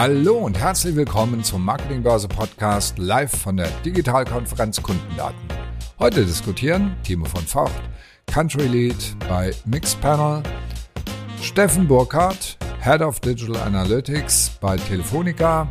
[0.00, 5.36] Hallo und herzlich willkommen zum Marketingbörse Podcast live von der Digitalkonferenz Kundendaten.
[5.98, 7.82] Heute diskutieren Timo von Vocht,
[8.24, 8.96] Country Lead
[9.28, 10.42] bei Mixpanel,
[11.42, 15.68] Steffen Burkhardt, Head of Digital Analytics bei Telefonica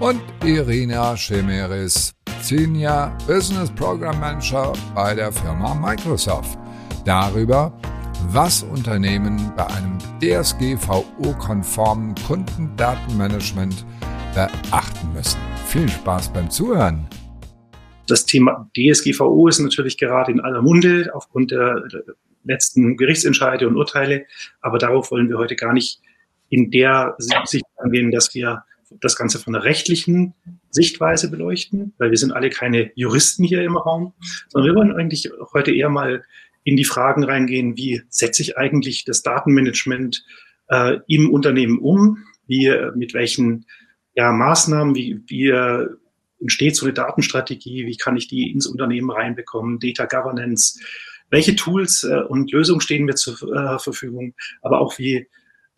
[0.00, 6.58] und Irina Schemeris, Senior Business Program Manager bei der Firma Microsoft.
[7.04, 7.72] Darüber,
[8.26, 13.86] was Unternehmen bei einem DSGVO-konformen Kundendatenmanagement
[14.34, 15.38] beachten müssen.
[15.66, 17.06] Viel Spaß beim Zuhören.
[18.06, 21.82] Das Thema DSGVO ist natürlich gerade in aller Munde aufgrund der
[22.44, 24.26] letzten Gerichtsentscheide und Urteile,
[24.60, 26.00] aber darauf wollen wir heute gar nicht
[26.48, 28.64] in der Sicht angehen, dass wir
[29.00, 30.34] das Ganze von der rechtlichen
[30.70, 34.14] Sichtweise beleuchten, weil wir sind alle keine Juristen hier im Raum,
[34.48, 36.24] sondern wir wollen eigentlich heute eher mal
[36.68, 40.22] in die Fragen reingehen, wie setze ich eigentlich das Datenmanagement
[40.68, 43.64] äh, im Unternehmen um, wie, mit welchen
[44.14, 45.86] ja, Maßnahmen, wie, wie äh,
[46.40, 50.78] entsteht so eine Datenstrategie, wie kann ich die ins Unternehmen reinbekommen, Data Governance,
[51.30, 55.26] welche Tools äh, und Lösungen stehen mir zur äh, Verfügung, aber auch wie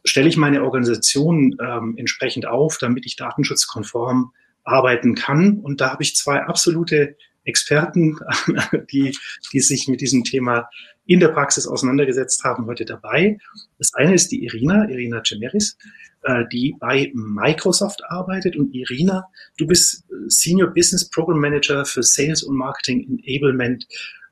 [0.05, 4.33] stelle ich meine Organisation ähm, entsprechend auf, damit ich datenschutzkonform
[4.64, 5.59] arbeiten kann.
[5.59, 7.17] Und da habe ich zwei absolute
[7.51, 8.17] Experten,
[8.93, 9.15] die,
[9.53, 10.69] die sich mit diesem Thema
[11.06, 13.37] in der Praxis auseinandergesetzt haben, heute dabei.
[13.79, 15.77] Das eine ist die Irina, Irina Cemeris,
[16.23, 18.57] äh, die bei Microsoft arbeitet.
[18.57, 19.25] Und Irina,
[19.59, 23.87] du bist Senior Business Program Manager für Sales und Marketing Enablement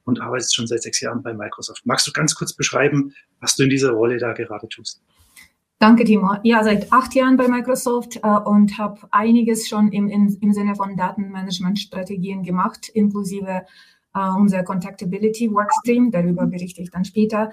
[0.05, 1.85] und arbeitest schon seit sechs Jahren bei Microsoft.
[1.85, 5.03] Magst du ganz kurz beschreiben, was du in dieser Rolle da gerade tust?
[5.81, 6.35] Danke, Timo.
[6.43, 10.75] Ja, seit acht Jahren bei Microsoft äh, und habe einiges schon im, im, im Sinne
[10.75, 13.65] von Datenmanagement-Strategien gemacht, inklusive
[14.13, 16.11] äh, unser Contactability Workstream.
[16.11, 17.53] Darüber berichte ich dann später.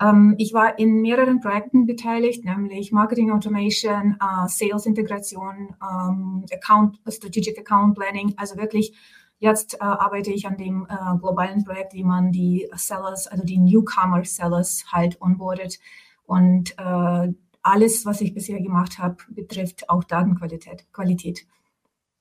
[0.00, 6.98] Ähm, ich war in mehreren Projekten beteiligt, nämlich Marketing Automation, äh, Sales Integration, ähm, Account,
[7.06, 8.32] Strategic Account Planning.
[8.38, 8.94] Also wirklich,
[9.38, 13.58] jetzt äh, arbeite ich an dem äh, globalen Projekt, wie man die Sellers, also die
[13.58, 15.78] Newcomer Sellers halt onboardet.
[16.24, 17.32] Und äh,
[17.66, 20.84] alles, was ich bisher gemacht habe, betrifft auch Datenqualität.
[20.92, 21.46] Qualität.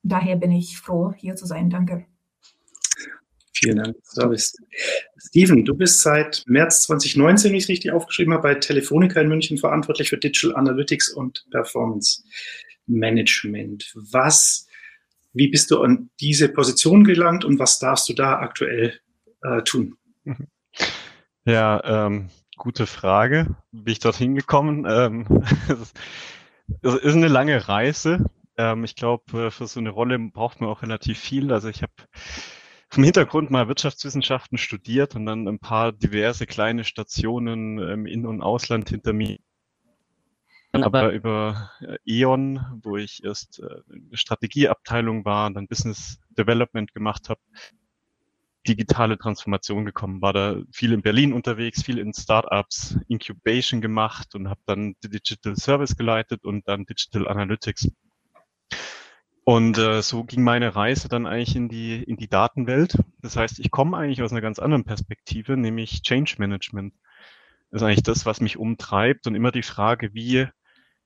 [0.01, 1.69] Daher bin ich froh, hier zu sein.
[1.69, 2.05] Danke.
[3.53, 4.55] Vielen Dank, Service.
[5.17, 9.29] Steven, du bist seit März 2019, wie ich es richtig aufgeschrieben habe, bei Telefonica in
[9.29, 12.23] München verantwortlich für Digital Analytics und Performance
[12.87, 13.93] Management.
[13.95, 14.67] Was,
[15.33, 18.99] wie bist du an diese Position gelangt und was darfst du da aktuell
[19.43, 19.95] äh, tun?
[21.45, 23.55] Ja, ähm, Gute Frage.
[23.71, 24.85] Wie bin ich dorthin gekommen?
[24.87, 25.43] Ähm,
[26.81, 28.29] es ist eine lange Reise.
[28.57, 31.51] Ähm, ich glaube, äh, für so eine Rolle braucht man auch relativ viel.
[31.51, 31.93] Also ich habe
[32.89, 38.41] vom Hintergrund mal Wirtschaftswissenschaften studiert und dann ein paar diverse kleine Stationen im In- und
[38.41, 39.37] Ausland hinter mir.
[40.71, 47.39] Aber über äh, E.ON, wo ich erst äh, Strategieabteilung war, dann Business Development gemacht habe,
[48.67, 54.49] digitale Transformation gekommen, war da viel in Berlin unterwegs, viel in Startups, Incubation gemacht und
[54.49, 57.89] habe dann Digital Service geleitet und dann Digital Analytics.
[59.43, 62.97] Und äh, so ging meine Reise dann eigentlich in die in die Datenwelt.
[63.21, 66.95] Das heißt, ich komme eigentlich aus einer ganz anderen Perspektive, nämlich Change Management.
[67.69, 70.47] Das ist eigentlich das, was mich umtreibt und immer die Frage, wie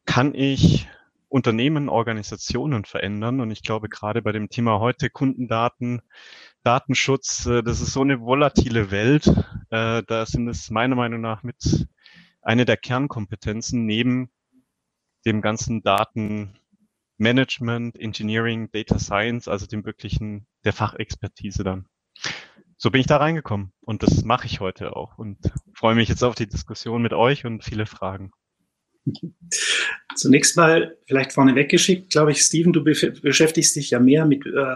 [0.05, 0.87] kann ich
[1.27, 3.39] Unternehmen, Organisationen verändern?
[3.39, 6.01] Und ich glaube, gerade bei dem Thema heute Kundendaten
[6.63, 9.27] Datenschutz, äh, das ist so eine volatile Welt.
[9.69, 11.87] Äh, da sind es meiner Meinung nach mit
[12.41, 14.29] eine der Kernkompetenzen neben
[15.25, 21.85] dem ganzen Datenmanagement, Engineering, Data Science, also dem wirklichen, der Fachexpertise dann.
[22.77, 25.37] So bin ich da reingekommen und das mache ich heute auch und
[25.73, 28.31] freue mich jetzt auf die Diskussion mit euch und viele Fragen.
[30.15, 34.75] Zunächst mal vielleicht vorneweg geschickt, glaube ich, Steven, du beschäftigst dich ja mehr mit äh,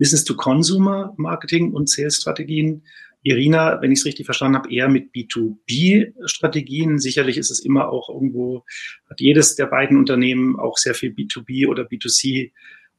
[0.00, 2.82] Business-to-Consumer-Marketing und Sales-Strategien.
[3.22, 6.98] Irina, wenn ich es richtig verstanden habe, eher mit B2B-Strategien.
[6.98, 8.64] Sicherlich ist es immer auch irgendwo,
[9.08, 12.50] hat jedes der beiden Unternehmen auch sehr viel B2B oder B2C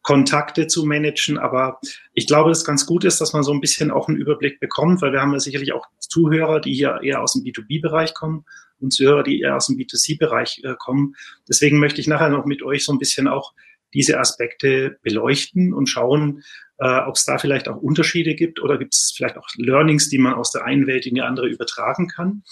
[0.03, 1.39] Kontakte zu managen.
[1.39, 1.79] Aber
[2.13, 4.59] ich glaube, dass es ganz gut ist, dass man so ein bisschen auch einen Überblick
[4.59, 8.45] bekommt, weil wir haben ja sicherlich auch Zuhörer, die hier eher aus dem B2B-Bereich kommen
[8.79, 11.15] und Zuhörer, die eher aus dem B2C-Bereich äh, kommen.
[11.49, 13.53] Deswegen möchte ich nachher noch mit euch so ein bisschen auch
[13.93, 16.43] diese Aspekte beleuchten und schauen,
[16.81, 20.17] äh, ob es da vielleicht auch Unterschiede gibt oder gibt es vielleicht auch Learnings, die
[20.17, 22.43] man aus der einen Welt in die andere übertragen kann.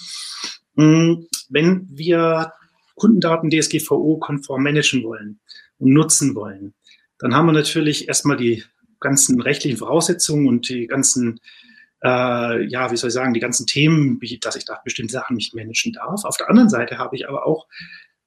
[0.76, 2.54] Mm, wenn wir
[2.96, 5.40] Kundendaten DSGVO-konform managen wollen
[5.80, 6.76] und nutzen wollen,
[7.18, 8.64] dann haben wir natürlich erstmal die
[9.00, 11.40] ganzen rechtlichen Voraussetzungen und die ganzen,
[12.04, 15.38] äh, ja, wie soll ich sagen, die ganzen Themen, wie, dass ich da bestimmte Sachen
[15.38, 16.24] nicht managen darf.
[16.24, 17.68] Auf der anderen Seite habe ich aber auch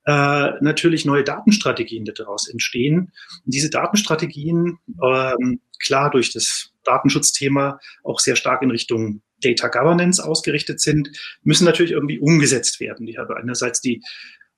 [0.04, 3.12] äh, natürlich neue Datenstrategien daraus entstehen.
[3.44, 10.24] Und diese Datenstrategien, ähm, klar durch das Datenschutzthema auch sehr stark in Richtung Data Governance
[10.24, 11.10] ausgerichtet sind,
[11.42, 13.06] müssen natürlich irgendwie umgesetzt werden.
[13.06, 14.02] Die haben einerseits die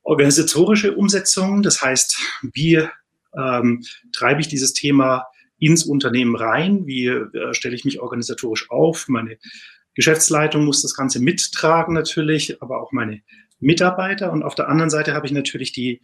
[0.03, 2.19] organisatorische Umsetzung, das heißt,
[2.53, 2.87] wie
[3.37, 3.83] ähm,
[4.13, 5.27] treibe ich dieses Thema
[5.59, 9.39] ins Unternehmen rein, wie äh, stelle ich mich organisatorisch auf, meine
[9.95, 13.23] Geschäftsleitung muss das Ganze mittragen natürlich, aber auch meine
[13.65, 14.31] Mitarbeiter.
[14.33, 16.01] Und auf der anderen Seite habe ich natürlich die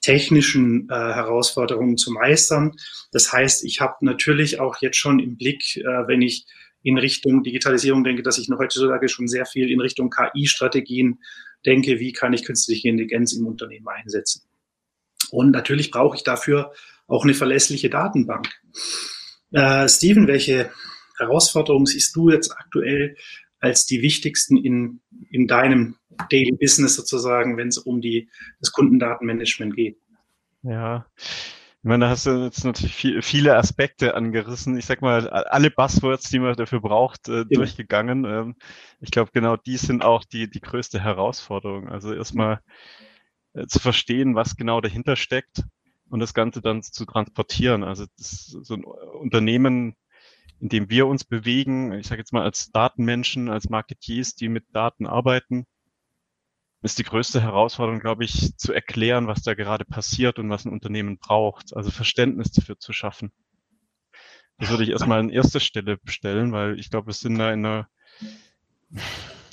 [0.00, 2.72] technischen äh, Herausforderungen zu meistern.
[3.10, 6.46] Das heißt, ich habe natürlich auch jetzt schon im Blick, äh, wenn ich
[6.82, 11.18] in Richtung Digitalisierung denke, dass ich noch heutzutage schon sehr viel in Richtung KI-Strategien
[11.66, 14.42] denke, wie kann ich künstliche Intelligenz im Unternehmen einsetzen.
[15.30, 16.72] Und natürlich brauche ich dafür
[17.08, 18.48] auch eine verlässliche Datenbank.
[19.50, 20.70] Äh, Steven, welche
[21.18, 23.16] Herausforderungen siehst du jetzt aktuell
[23.60, 25.00] als die wichtigsten in,
[25.30, 25.96] in deinem
[26.30, 28.28] Daily Business sozusagen, wenn es um die,
[28.60, 29.98] das Kundendatenmanagement geht?
[30.62, 34.76] Ja, ich meine, da hast du jetzt natürlich viel, viele Aspekte angerissen.
[34.76, 38.24] Ich sag mal, alle Buzzwords, die man dafür braucht, äh, durchgegangen.
[38.24, 38.56] Ähm,
[39.00, 41.88] ich glaube, genau die sind auch die, die größte Herausforderung.
[41.88, 42.60] Also erstmal
[43.54, 45.62] äh, zu verstehen, was genau dahinter steckt
[46.10, 47.84] und das Ganze dann zu transportieren.
[47.84, 49.94] Also das, so ein Unternehmen,
[50.60, 54.64] in dem wir uns bewegen, ich sage jetzt mal als Datenmenschen, als Marketeers, die mit
[54.72, 55.66] Daten arbeiten,
[56.82, 60.72] ist die größte Herausforderung, glaube ich, zu erklären, was da gerade passiert und was ein
[60.72, 61.76] Unternehmen braucht.
[61.76, 63.32] Also Verständnis dafür zu schaffen.
[64.58, 67.64] Das würde ich erstmal an erster Stelle bestellen, weil ich glaube, wir sind da in
[67.64, 67.88] einer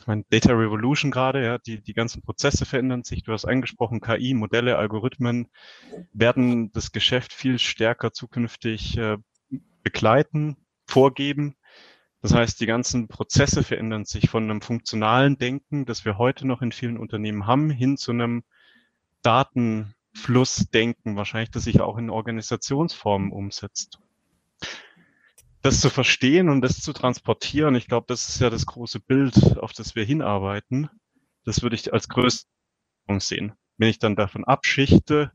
[0.06, 3.24] meine, Data Revolution gerade, ja, die, die ganzen Prozesse verändern sich.
[3.24, 5.48] Du hast angesprochen, KI, Modelle, Algorithmen
[6.14, 9.18] werden das Geschäft viel stärker zukünftig äh,
[9.84, 11.56] begleiten, vorgeben.
[12.22, 16.62] Das heißt, die ganzen Prozesse verändern sich von einem funktionalen Denken, das wir heute noch
[16.62, 18.44] in vielen Unternehmen haben, hin zu einem
[19.22, 24.00] Datenflussdenken, wahrscheinlich, das sich auch in Organisationsformen umsetzt
[25.66, 29.58] das zu verstehen und das zu transportieren, ich glaube, das ist ja das große Bild,
[29.58, 30.92] auf das wir hinarbeiten.
[31.44, 32.48] Das würde ich als größte
[33.18, 33.54] sehen.
[33.78, 35.32] Wenn ich dann davon abschichte,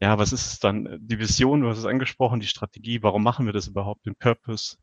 [0.00, 0.98] ja, was ist es dann?
[1.00, 4.78] Die Vision, du hast es angesprochen, die Strategie, warum machen wir das überhaupt, den Purpose,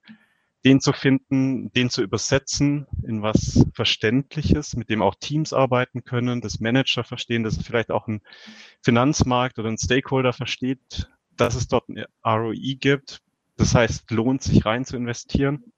[0.63, 6.41] den zu finden, den zu übersetzen in was Verständliches, mit dem auch Teams arbeiten können,
[6.41, 8.21] das Manager verstehen, dass vielleicht auch ein
[8.83, 13.21] Finanzmarkt oder ein Stakeholder versteht, dass es dort ein ROI gibt,
[13.55, 15.71] das heißt, lohnt sich rein zu investieren.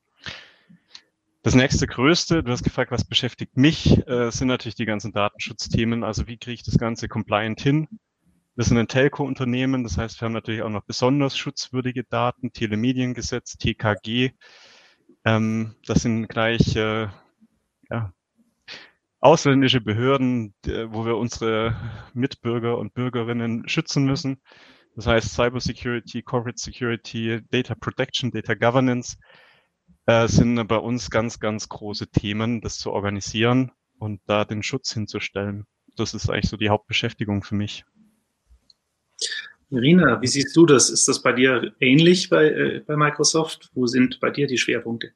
[1.44, 6.04] Das nächste größte, du hast gefragt, was beschäftigt mich, äh, sind natürlich die ganzen Datenschutzthemen.
[6.04, 7.88] Also wie kriege ich das Ganze compliant hin?
[8.56, 13.58] Wir sind ein Telco-Unternehmen, das heißt, wir haben natürlich auch noch besonders schutzwürdige Daten, Telemediengesetz,
[13.58, 14.32] TKG.
[15.26, 17.08] Ähm, das sind gleich äh,
[17.90, 18.14] ja,
[19.20, 21.76] ausländische Behörden, wo wir unsere
[22.14, 24.42] Mitbürger und Bürgerinnen schützen müssen.
[24.96, 29.18] Das heißt Cyber Security, Corporate Security, Data Protection, Data Governance
[30.06, 34.94] äh, sind bei uns ganz, ganz große Themen, das zu organisieren und da den Schutz
[34.94, 35.66] hinzustellen.
[35.96, 37.86] Das ist eigentlich so die Hauptbeschäftigung für mich.
[39.72, 40.90] Irina, wie siehst du das?
[40.90, 43.70] Ist das bei dir ähnlich bei, äh, bei Microsoft?
[43.76, 45.12] Wo sind bei dir die Schwerpunkte?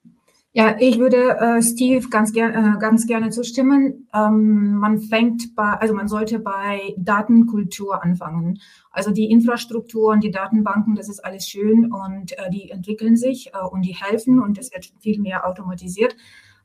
[0.55, 4.07] Ja, ich würde äh, Steve ganz, ger äh, ganz gerne zustimmen.
[4.13, 8.59] Ähm, man fängt bei, also man sollte bei Datenkultur anfangen.
[8.91, 13.47] Also die Infrastruktur und die Datenbanken, das ist alles schön und äh, die entwickeln sich
[13.47, 16.15] äh, und die helfen und es wird viel mehr automatisiert.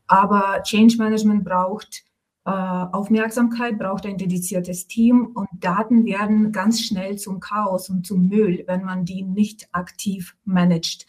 [0.07, 2.03] Aber Change Management braucht
[2.49, 8.65] Aufmerksamkeit, braucht ein dediziertes Team und Daten werden ganz schnell zum Chaos und zum Müll,
[8.67, 11.07] wenn man die nicht aktiv managt.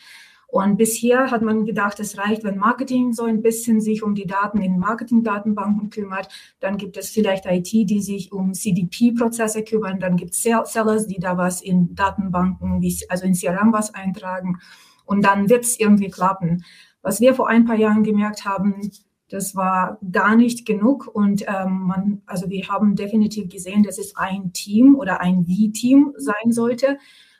[0.51, 4.25] Und bisher hat man gedacht, es reicht, wenn Marketing so ein bisschen sich um die
[4.25, 6.27] Daten in Marketing-Datenbanken kümmert.
[6.59, 9.99] Dann gibt es vielleicht IT, die sich um CDP-Prozesse kümmern.
[9.99, 14.57] Dann gibt es Sellers, die da was in Datenbanken, also in CRM was eintragen.
[15.05, 16.63] Und dann wird es irgendwie klappen.
[17.03, 18.89] Was wir vor ein paar Jahren gemerkt haben,
[19.29, 24.15] das war gar nicht genug und ähm, man, also wir haben definitiv gesehen, dass es
[24.15, 26.97] ein Team oder ein Wie-Team sein sollte,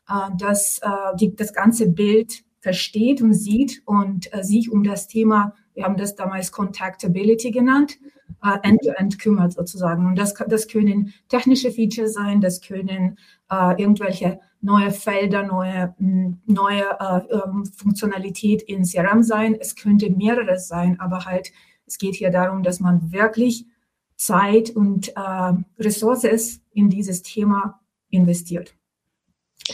[0.07, 5.53] äh, das äh, das ganze Bild versteht und sieht und äh, sich um das Thema,
[5.73, 7.97] wir haben das damals Contactability genannt,
[8.43, 10.05] äh, end-to-end -end kümmert sozusagen.
[10.05, 13.17] Und das, das können technische Features sein, das können
[13.49, 19.55] äh, irgendwelche neue Felder, neue, neue äh, ähm, Funktionalität in CRM sein.
[19.57, 21.51] Es könnte mehrere sein, aber halt,
[21.89, 23.65] es geht hier darum, dass man wirklich
[24.15, 27.79] Zeit und äh, Ressourcen in dieses Thema
[28.09, 28.75] investiert.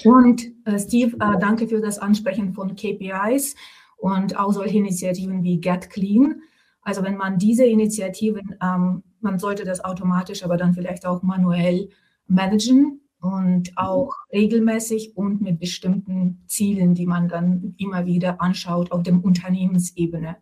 [0.04, 3.56] Und äh, Steve, äh, danke für das Ansprechen von KPIs
[3.98, 6.42] und auch solche Initiativen wie Get Clean.
[6.82, 11.90] Also wenn man diese Initiativen, ähm, man sollte das automatisch, aber dann vielleicht auch manuell
[12.28, 19.04] managen und auch regelmäßig und mit bestimmten Zielen, die man dann immer wieder anschaut auf
[19.04, 20.38] dem Unternehmensebene,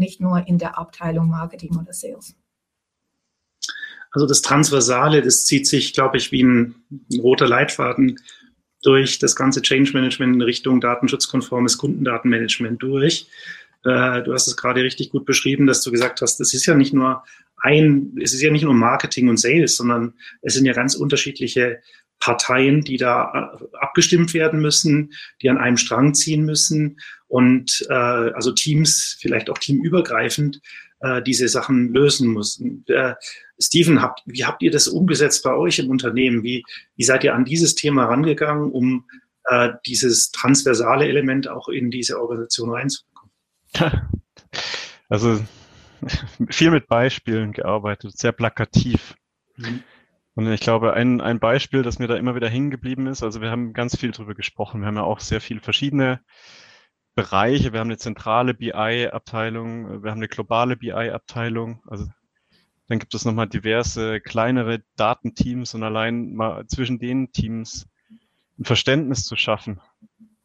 [0.00, 2.34] nicht nur in der Abteilung Marketing oder Sales.
[4.10, 6.74] Also das Transversale, das zieht sich, glaube ich, wie ein,
[7.18, 8.18] roter Leitfaden
[8.82, 13.28] durch das ganze Change Management in Richtung datenschutzkonformes Kundendatenmanagement durch.
[13.84, 16.74] Äh, du hast es gerade richtig gut beschrieben, dass du gesagt hast, es ist ja
[16.74, 17.22] nicht nur
[17.58, 21.80] ein, es ist ja nicht nur Marketing und Sales, sondern es sind ja ganz unterschiedliche
[22.20, 25.12] Parteien, die da äh, abgestimmt werden müssen,
[25.42, 30.60] die an einem Strang ziehen müssen und äh, also Teams, vielleicht auch teamübergreifend,
[31.00, 32.84] äh, diese Sachen lösen müssen.
[32.88, 33.14] Äh,
[33.58, 36.42] Steven, habt, wie habt ihr das umgesetzt bei euch im Unternehmen?
[36.42, 36.62] Wie,
[36.96, 39.06] wie seid ihr an dieses Thema rangegangen, um
[39.44, 43.32] äh, dieses transversale Element auch in diese Organisation reinzubekommen?
[45.12, 45.44] Also
[46.50, 49.16] viel mit Beispielen gearbeitet, sehr plakativ.
[49.56, 49.82] Mhm.
[50.34, 53.40] Und ich glaube, ein, ein Beispiel, das mir da immer wieder hängen geblieben ist, also
[53.40, 54.80] wir haben ganz viel drüber gesprochen.
[54.80, 56.20] Wir haben ja auch sehr viele verschiedene
[57.14, 57.72] Bereiche.
[57.72, 61.82] Wir haben eine zentrale BI-Abteilung, wir haben eine globale BI-Abteilung.
[61.86, 62.06] Also
[62.86, 67.88] dann gibt es nochmal diverse kleinere Datenteams und allein mal zwischen den Teams
[68.58, 69.80] ein Verständnis zu schaffen,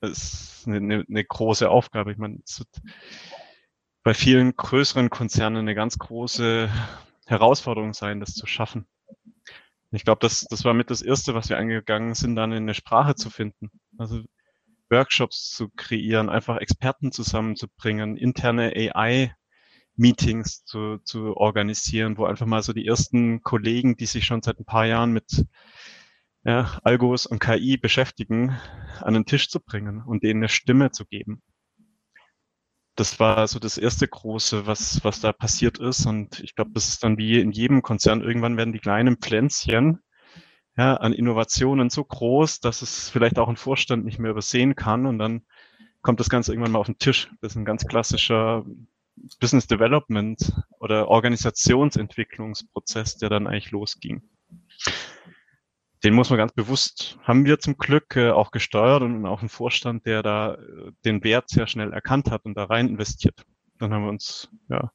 [0.01, 2.12] ist eine, eine, eine große Aufgabe.
[2.12, 2.70] Ich meine, es wird
[4.04, 6.70] bei vielen größeren Konzernen eine ganz große
[7.25, 8.88] Herausforderung sein, das zu schaffen.
[9.95, 12.73] Ich glaube, das, das war mit das Erste, was wir angegangen sind, dann in eine
[12.73, 13.69] Sprache zu finden.
[13.97, 14.21] Also
[14.89, 22.73] Workshops zu kreieren, einfach Experten zusammenzubringen, interne AI-Meetings zu, zu organisieren, wo einfach mal so
[22.73, 25.45] die ersten Kollegen, die sich schon seit ein paar Jahren mit
[26.43, 28.55] ja, Algos und KI beschäftigen,
[29.01, 31.41] an den Tisch zu bringen und denen eine Stimme zu geben.
[32.95, 36.05] Das war so das erste große, was, was da passiert ist.
[36.05, 38.21] Und ich glaube, das ist dann wie in jedem Konzern.
[38.21, 39.99] Irgendwann werden die kleinen Pflänzchen
[40.77, 45.05] ja, an Innovationen so groß, dass es vielleicht auch ein Vorstand nicht mehr übersehen kann.
[45.05, 45.43] Und dann
[46.01, 47.29] kommt das Ganze irgendwann mal auf den Tisch.
[47.41, 48.65] Das ist ein ganz klassischer
[49.39, 54.21] Business Development oder Organisationsentwicklungsprozess, der dann eigentlich losging.
[56.03, 59.49] Den muss man ganz bewusst, haben wir zum Glück äh, auch gesteuert und auch einen
[59.49, 63.43] Vorstand, der da äh, den Wert sehr schnell erkannt hat und da rein investiert.
[63.79, 64.91] Dann haben wir uns ja,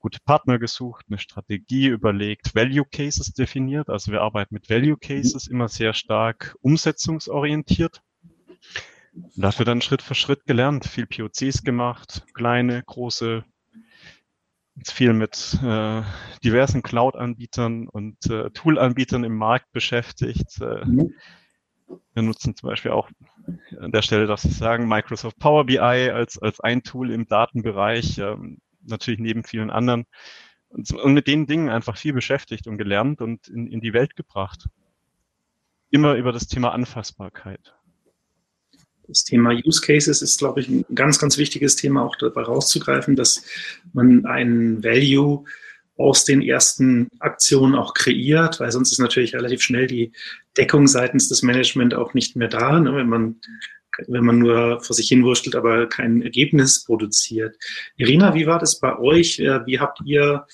[0.00, 3.88] gute Partner gesucht, eine Strategie überlegt, Value Cases definiert.
[3.88, 8.02] Also wir arbeiten mit Value Cases immer sehr stark umsetzungsorientiert.
[9.36, 13.44] Dafür dann Schritt für Schritt gelernt, viel POCs gemacht, kleine, große,
[14.88, 16.02] viel mit äh,
[16.44, 20.60] diversen Cloud-Anbietern und äh, Tool-Anbietern im Markt beschäftigt.
[20.60, 21.14] Äh, mhm.
[22.14, 23.10] Wir nutzen zum Beispiel auch
[23.78, 28.18] an der Stelle, darf ich sagen, Microsoft Power BI als, als ein Tool im Datenbereich.
[28.18, 30.06] Ähm, natürlich neben vielen anderen.
[30.68, 34.16] Und, und mit den Dingen einfach viel beschäftigt und gelernt und in, in die Welt
[34.16, 34.68] gebracht.
[35.90, 37.74] Immer über das Thema Anfassbarkeit.
[39.10, 43.16] Das Thema Use Cases ist, glaube ich, ein ganz, ganz wichtiges Thema auch dabei rauszugreifen,
[43.16, 43.44] dass
[43.92, 45.44] man einen Value
[45.96, 50.12] aus den ersten Aktionen auch kreiert, weil sonst ist natürlich relativ schnell die
[50.56, 53.40] Deckung seitens des Management auch nicht mehr da, ne, wenn man
[54.06, 57.56] wenn man nur vor sich hinwurschtelt, aber kein Ergebnis produziert.
[57.96, 59.40] Irina, wie war das bei euch?
[59.40, 60.46] Äh, wie habt ihr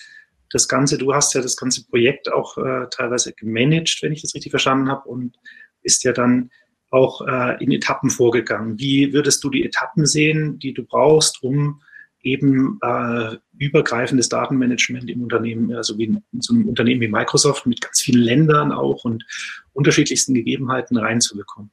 [0.51, 4.35] das Ganze, du hast ja das ganze Projekt auch äh, teilweise gemanagt, wenn ich das
[4.35, 5.37] richtig verstanden habe, und
[5.83, 6.51] ist ja dann
[6.97, 8.79] auch äh, in Etappen vorgegangen.
[8.79, 11.81] Wie würdest du die Etappen sehen, die du brauchst, um
[12.23, 17.81] eben äh, übergreifendes Datenmanagement im Unternehmen, also wie in so einem Unternehmen wie Microsoft mit
[17.81, 19.25] ganz vielen Ländern auch und
[19.73, 21.71] unterschiedlichsten Gegebenheiten reinzubekommen?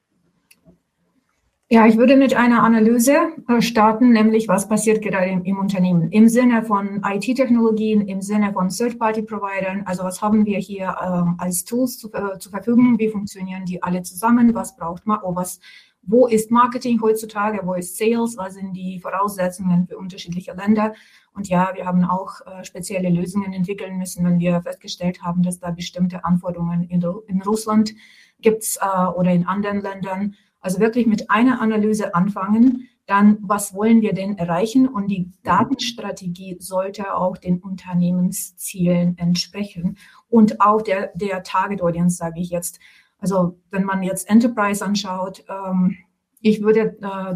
[1.74, 6.12] Ja, ich würde mit einer Analyse äh, starten, nämlich was passiert gerade im, im Unternehmen
[6.12, 9.82] im Sinne von IT-Technologien, im Sinne von Third-Party-Providern.
[9.88, 13.00] Also was haben wir hier ähm, als Tools zu, äh, zur Verfügung?
[13.00, 14.54] Wie funktionieren die alle zusammen?
[14.54, 15.18] Was braucht man?
[15.24, 15.60] Oh, was,
[16.04, 17.62] wo ist Marketing heutzutage?
[17.64, 18.38] Wo ist Sales?
[18.38, 20.94] Was sind die Voraussetzungen für unterschiedliche Länder?
[21.34, 25.58] Und ja, wir haben auch äh, spezielle Lösungen entwickeln müssen, wenn wir festgestellt haben, dass
[25.58, 27.96] da bestimmte Anforderungen in, in Russland
[28.42, 34.02] gibt äh, oder in anderen Ländern also wirklich mit einer Analyse anfangen, dann was wollen
[34.02, 34.88] wir denn erreichen?
[34.88, 39.98] Und die Datenstrategie sollte auch den Unternehmenszielen entsprechen
[40.30, 42.80] und auch der, der Target Audience, sage ich jetzt.
[43.20, 45.98] Also wenn man jetzt Enterprise anschaut, ähm,
[46.40, 47.36] ich würde äh,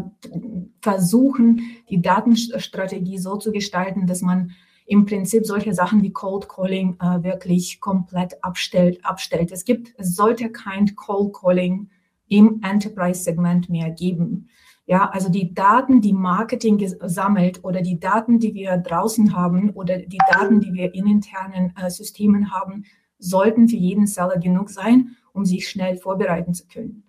[0.80, 4.52] versuchen, die Datenstrategie so zu gestalten, dass man
[4.86, 9.52] im Prinzip solche Sachen wie Cold Calling äh, wirklich komplett abstellt, abstellt.
[9.52, 11.90] Es gibt, es sollte kein Cold Calling
[12.28, 14.48] im Enterprise-Segment mehr geben.
[14.86, 19.98] Ja, also die Daten, die Marketing sammelt oder die Daten, die wir draußen haben oder
[19.98, 22.84] die Daten, die wir in internen äh, Systemen haben,
[23.18, 27.04] sollten für jeden Seller genug sein, um sich schnell vorbereiten zu können.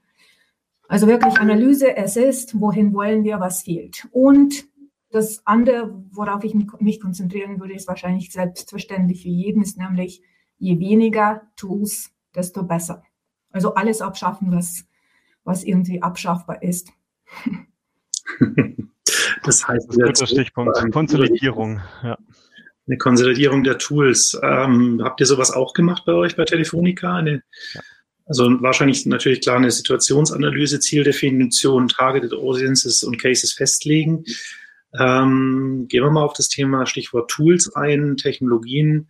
[0.90, 4.08] Also wirklich Analyse, es ist, wohin wollen wir, was fehlt.
[4.12, 4.66] Und
[5.12, 10.22] das andere, worauf ich mich konzentrieren würde, ist wahrscheinlich selbstverständlich für jeden, ist nämlich,
[10.58, 13.04] je weniger Tools, desto besser.
[13.52, 14.86] Also alles abschaffen, was,
[15.50, 16.90] was irgendwie abschaffbar ist.
[19.44, 20.92] Das heißt, das ist ein guter Stichpunkt.
[20.92, 21.82] Konsolidierung.
[22.04, 22.18] Ja.
[22.88, 24.40] Eine Konsolidierung der Tools.
[24.44, 27.16] Ähm, habt ihr sowas auch gemacht bei euch bei Telefonica?
[27.16, 27.42] Eine,
[27.74, 27.82] ja.
[28.26, 34.24] Also wahrscheinlich natürlich klar eine Situationsanalyse, Zieldefinition, Targeted Audiences und Cases festlegen.
[35.00, 39.10] Ähm, gehen wir mal auf das Thema Stichwort Tools ein, Technologien.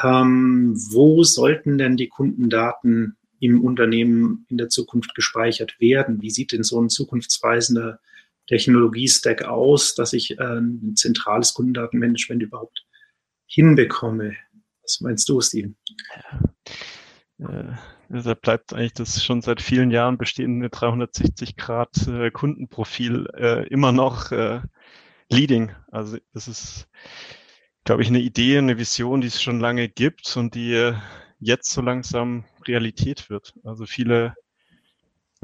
[0.00, 6.22] Ähm, wo sollten denn die Kundendaten im Unternehmen in der Zukunft gespeichert werden?
[6.22, 7.98] Wie sieht denn so ein zukunftsweisender
[8.46, 12.86] Technologiestack aus, dass ich äh, ein zentrales Kundendatenmanagement überhaupt
[13.46, 14.36] hinbekomme?
[14.82, 15.76] Was meinst du, Steven?
[17.38, 17.48] Ja.
[17.48, 23.26] Äh, da bleibt eigentlich das schon seit vielen Jahren bestehende 360 Grad äh, Kundenprofil
[23.70, 24.30] immer noch
[25.30, 25.72] leading.
[25.90, 26.88] Also das ist,
[27.84, 30.92] glaube ich, eine Idee, eine Vision, die es schon lange gibt und die
[31.42, 33.54] jetzt so langsam Realität wird.
[33.64, 34.34] Also viele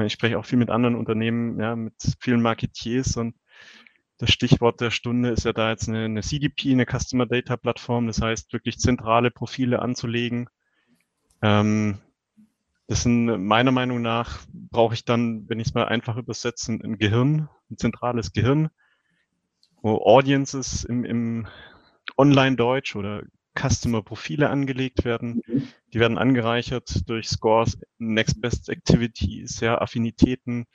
[0.07, 3.35] ich spreche auch viel mit anderen Unternehmen, ja, mit vielen Marketiers und
[4.19, 8.07] das Stichwort der Stunde ist ja da jetzt eine, eine CDP, eine Customer Data Plattform,
[8.07, 10.49] das heißt wirklich zentrale Profile anzulegen.
[11.41, 11.99] Ähm,
[12.89, 16.99] das sind meiner Meinung nach brauche ich dann, wenn ich es mal einfach übersetze, ein
[16.99, 18.71] Gehirn, ein zentrales Gehirn,
[19.83, 21.47] wo Audiences im, im
[22.17, 23.23] Online-Deutsch oder
[23.59, 25.43] Customer-Profile angelegt werden.
[25.47, 25.69] Mhm.
[25.93, 30.67] Die werden angereichert durch Scores, Next Best Activities, ja, Affinitäten.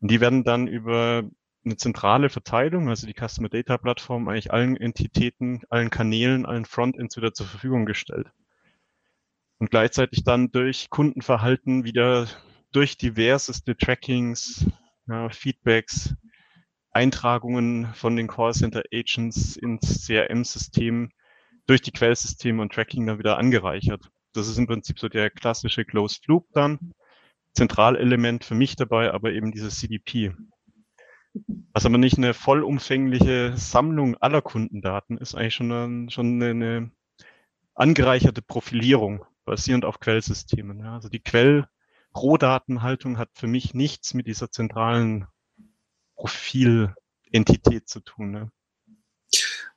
[0.00, 1.24] Und die werden dann über
[1.64, 7.16] eine zentrale Verteilung, also die Customer Data Plattform, eigentlich allen Entitäten, allen Kanälen, allen Frontends
[7.16, 8.28] wieder zur Verfügung gestellt.
[9.58, 12.26] Und gleichzeitig dann durch Kundenverhalten wieder
[12.72, 14.66] durch diverseste Trackings,
[15.06, 16.14] ja, Feedbacks,
[16.92, 21.10] Eintragungen von den Callcenter Agents ins CRM-System
[21.70, 24.10] durch die Quellsysteme und Tracking dann wieder angereichert.
[24.32, 26.92] Das ist im Prinzip so der klassische Closed Loop dann.
[27.54, 30.34] Zentralelement für mich dabei, aber eben dieses CDP.
[31.72, 36.90] Was aber nicht eine vollumfängliche Sammlung aller Kundendaten ist, eigentlich schon, eine, schon eine
[37.76, 40.80] angereicherte Profilierung basierend auf Quellsystemen.
[40.80, 40.94] Ja.
[40.94, 45.28] Also die Quell-Rohdatenhaltung hat für mich nichts mit dieser zentralen
[46.16, 48.32] Profilentität zu tun.
[48.32, 48.50] Ne.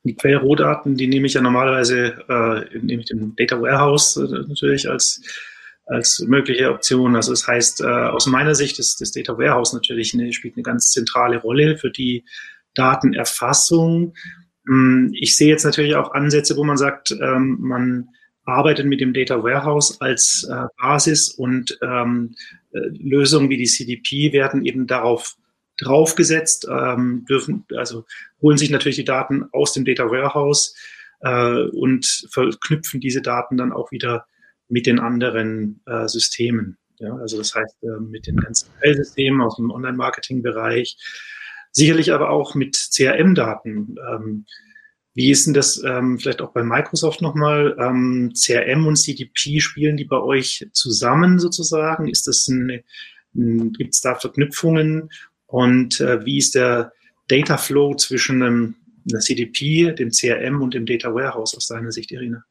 [0.04, 4.90] Die Quellrohdaten, die nehme ich ja normalerweise, äh, nehme ich den Data Warehouse äh, natürlich
[4.90, 5.22] als,
[5.86, 7.16] als mögliche Option.
[7.16, 10.64] Also das heißt, äh, aus meiner Sicht ist das Data Warehouse natürlich eine, spielt eine
[10.64, 12.26] ganz zentrale Rolle für die
[12.74, 14.14] Datenerfassung.
[14.68, 18.10] Hm, ich sehe jetzt natürlich auch Ansätze, wo man sagt, ähm, man
[18.46, 22.36] arbeitet mit dem Data Warehouse als äh, Basis und ähm,
[22.72, 25.38] äh, Lösungen wie die CDP werden eben darauf
[25.80, 28.06] draufgesetzt, ähm, dürfen, also
[28.42, 30.76] holen sich natürlich die Daten aus dem Data Warehouse
[31.22, 34.26] äh, und verknüpfen diese Daten dann auch wieder
[34.70, 36.78] mit den anderen äh, Systemen.
[37.00, 40.98] Ja, also das heißt, äh, mit den ganzen Teilsystemen aus dem Online-Marketing-Bereich,
[41.72, 43.96] sicherlich aber auch mit CRM-Daten.
[44.10, 44.46] Ähm,
[45.16, 47.76] wie ist denn das ähm, vielleicht auch bei Microsoft nochmal?
[47.80, 52.08] Ähm, CRM und CDP spielen die bei euch zusammen sozusagen?
[52.08, 52.84] Ist das ein,
[53.36, 55.10] ein gibt es da Verknüpfungen
[55.54, 56.92] und äh, wie ist der
[57.28, 58.76] Data Flow zwischen einem,
[59.08, 62.44] einer CDP, dem CRM und dem Data Warehouse aus deiner Sicht, Irina?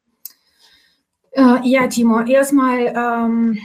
[1.32, 3.58] Äh, ja, Timo, erstmal ähm,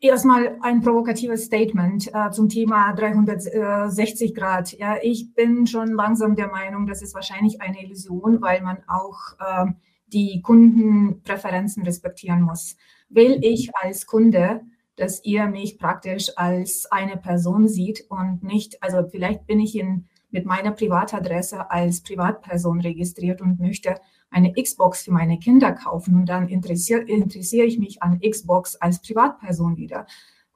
[0.00, 4.72] erstmal ein provokatives Statement äh, zum Thema 360 Grad.
[4.78, 9.18] Ja, ich bin schon langsam der Meinung, das ist wahrscheinlich eine Illusion, weil man auch
[9.38, 9.66] äh,
[10.06, 12.74] die Kundenpräferenzen respektieren muss.
[13.10, 14.62] Will ich als Kunde
[14.98, 20.06] dass ihr mich praktisch als eine Person sieht und nicht, also vielleicht bin ich in,
[20.30, 23.94] mit meiner Privatadresse als Privatperson registriert und möchte
[24.30, 29.00] eine Xbox für meine Kinder kaufen und dann interessiere, interessiere ich mich an Xbox als
[29.00, 30.06] Privatperson wieder.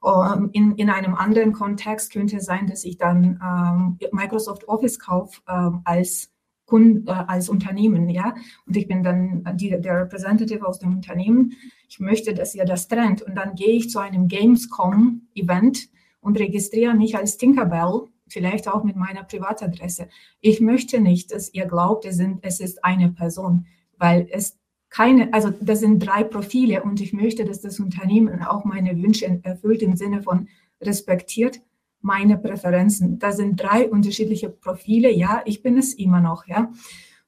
[0.00, 4.66] Um, ähm, in, in einem anderen Kontext könnte es sein, dass ich dann ähm, Microsoft
[4.66, 6.31] Office kaufe ähm, als
[6.72, 8.34] Kunden, äh, als Unternehmen, ja.
[8.66, 11.52] Und ich bin dann die, der Representative aus dem Unternehmen.
[11.86, 13.20] Ich möchte, dass ihr das trennt.
[13.20, 15.90] Und dann gehe ich zu einem Gamescom-Event
[16.22, 20.08] und registriere mich als Tinkerbell, vielleicht auch mit meiner Privatadresse.
[20.40, 23.66] Ich möchte nicht, dass ihr glaubt, es, sind, es ist eine Person,
[23.98, 24.58] weil es
[24.88, 29.40] keine, also das sind drei Profile und ich möchte, dass das Unternehmen auch meine Wünsche
[29.42, 30.48] erfüllt im Sinne von
[30.80, 31.60] respektiert
[32.02, 33.18] meine Präferenzen.
[33.18, 35.10] Da sind drei unterschiedliche Profile.
[35.10, 36.46] Ja, ich bin es immer noch.
[36.46, 36.70] Ja,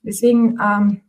[0.02, 1.00] deswegen ähm,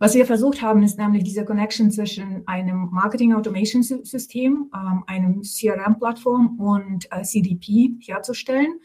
[0.00, 5.42] Was wir versucht haben, ist nämlich diese Connection zwischen einem Marketing Automation System, ähm, einem
[5.42, 8.78] CRM-Plattform und äh, CDP herzustellen.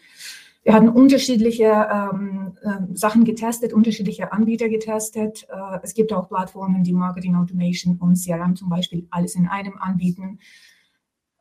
[0.64, 5.46] Wir hatten unterschiedliche ähm, äh, Sachen getestet, unterschiedliche Anbieter getestet.
[5.50, 9.78] Äh, es gibt auch Plattformen, die Marketing Automation und CRM zum Beispiel alles in einem
[9.78, 10.40] anbieten.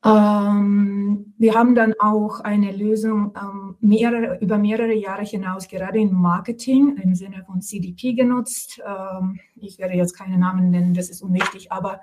[0.05, 6.13] Ähm, wir haben dann auch eine Lösung ähm, mehrere, über mehrere Jahre hinaus gerade im
[6.13, 8.81] Marketing im Sinne von CDP genutzt.
[8.85, 12.01] Ähm, ich werde jetzt keine Namen nennen, das ist unwichtig, aber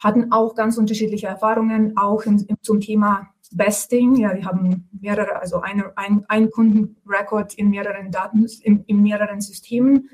[0.00, 4.16] hatten auch ganz unterschiedliche Erfahrungen, auch im, im, zum Thema Besting.
[4.16, 9.40] Ja, wir haben mehrere, also eine, ein, ein Kundenrekord in mehreren Daten, in, in mehreren
[9.40, 10.08] Systemen.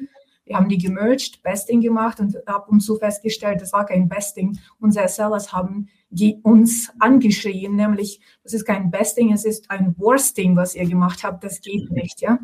[0.44, 4.58] Wir haben die gemerged, Besting gemacht und ab und zu festgestellt, das war kein Besting.
[4.78, 10.54] Unsere Sellers haben die uns angeschrien, nämlich, das ist kein Besting, es ist ein Worsting,
[10.54, 12.38] was ihr gemacht habt, das geht nicht, ja.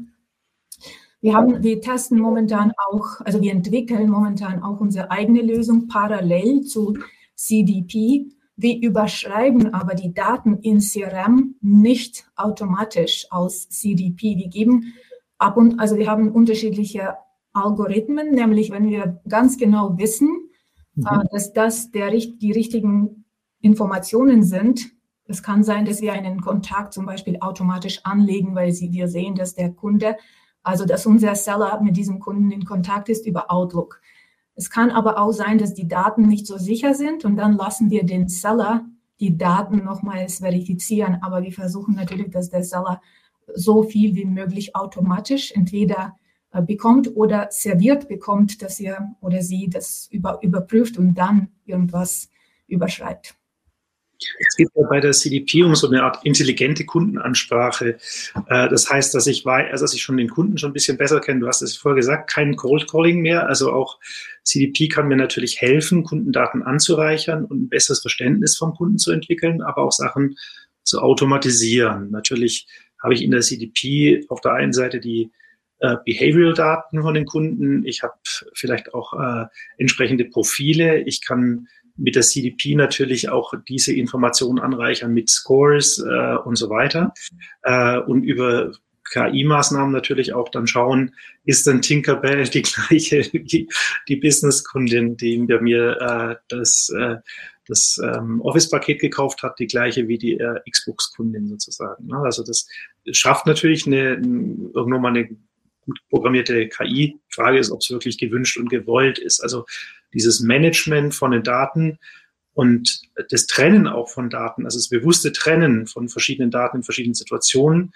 [1.21, 6.63] Wir haben, wir testen momentan auch, also wir entwickeln momentan auch unsere eigene Lösung parallel
[6.63, 6.97] zu
[7.35, 8.31] CDP.
[8.57, 14.39] Wir überschreiben aber die Daten in CRM nicht automatisch aus CDP.
[14.39, 14.95] Wir geben
[15.37, 17.17] ab und, also wir haben unterschiedliche
[17.53, 20.29] Algorithmen, nämlich wenn wir ganz genau wissen,
[20.95, 21.07] mhm.
[21.07, 23.25] Äh, dass das der, die richtigen
[23.61, 24.91] Informationen sind.
[25.25, 29.35] Es kann sein, dass wir einen Kontakt zum Beispiel automatisch anlegen, weil sie, wir sehen,
[29.35, 30.17] dass der Kunde,
[30.63, 34.01] also dass unser Seller mit diesem Kunden in Kontakt ist über Outlook.
[34.55, 37.91] Es kann aber auch sein, dass die Daten nicht so sicher sind und dann lassen
[37.91, 38.85] wir den Seller
[39.21, 41.19] die Daten nochmals verifizieren.
[41.23, 43.01] Aber wir versuchen natürlich, dass der Seller
[43.55, 46.17] so viel wie möglich automatisch entweder
[46.67, 52.29] bekommt oder serviert bekommt, dass er oder sie das über, überprüft und dann irgendwas
[52.67, 53.35] überschreibt.
[54.39, 57.97] Es geht ja bei der CDP um so eine Art intelligente Kundenansprache.
[58.47, 60.99] Äh, das heißt, dass ich weiß, also dass ich schon den Kunden schon ein bisschen
[60.99, 61.41] besser kenne.
[61.41, 63.49] Du hast es vorher gesagt, kein Cold Calling mehr.
[63.49, 63.99] Also auch
[64.43, 69.63] CDP kann mir natürlich helfen, Kundendaten anzureichern und ein besseres Verständnis vom Kunden zu entwickeln,
[69.63, 70.37] aber auch Sachen
[70.83, 72.11] zu automatisieren.
[72.11, 72.67] Natürlich
[73.03, 75.31] habe ich in der CDP auf der einen Seite die
[75.81, 77.85] äh, Behavioral-Daten von den Kunden.
[77.87, 78.15] Ich habe
[78.55, 79.47] vielleicht auch äh,
[79.79, 81.01] entsprechende Profile.
[81.01, 81.67] Ich kann
[81.97, 87.13] mit der CDP natürlich auch diese Informationen anreichern mit Scores äh, und so weiter.
[87.63, 88.73] Äh, und über
[89.13, 91.15] KI-Maßnahmen natürlich auch dann schauen,
[91.45, 93.69] ist denn Tinkerbell die gleiche, die,
[94.09, 97.17] die Business-Kundin, die mir äh, das, äh,
[97.67, 102.07] das ähm, Office-Paket gekauft hat, die gleiche wie die äh, Xbox-Kundin sozusagen.
[102.07, 102.19] Ne?
[102.19, 102.67] Also das
[103.11, 105.29] schafft natürlich eine, irgendwann mal eine
[106.09, 107.19] programmierte KI.
[107.29, 109.41] Frage ist, ob es wirklich gewünscht und gewollt ist.
[109.41, 109.65] Also
[110.13, 111.99] dieses Management von den Daten
[112.53, 113.01] und
[113.31, 117.93] das Trennen auch von Daten, also das bewusste Trennen von verschiedenen Daten in verschiedenen Situationen,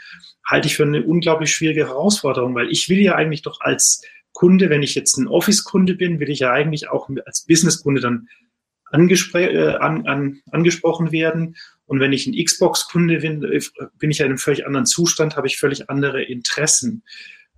[0.47, 4.03] halte ich für eine unglaublich schwierige Herausforderung, weil ich will ja eigentlich doch als
[4.33, 8.29] Kunde, wenn ich jetzt ein Office-Kunde bin, will ich ja eigentlich auch als Business-Kunde dann
[8.93, 11.57] äh, an, an, angesprochen werden.
[11.87, 13.61] Und wenn ich ein Xbox-Kunde bin, äh,
[13.99, 17.03] bin ich ja in einem völlig anderen Zustand, habe ich völlig andere Interessen.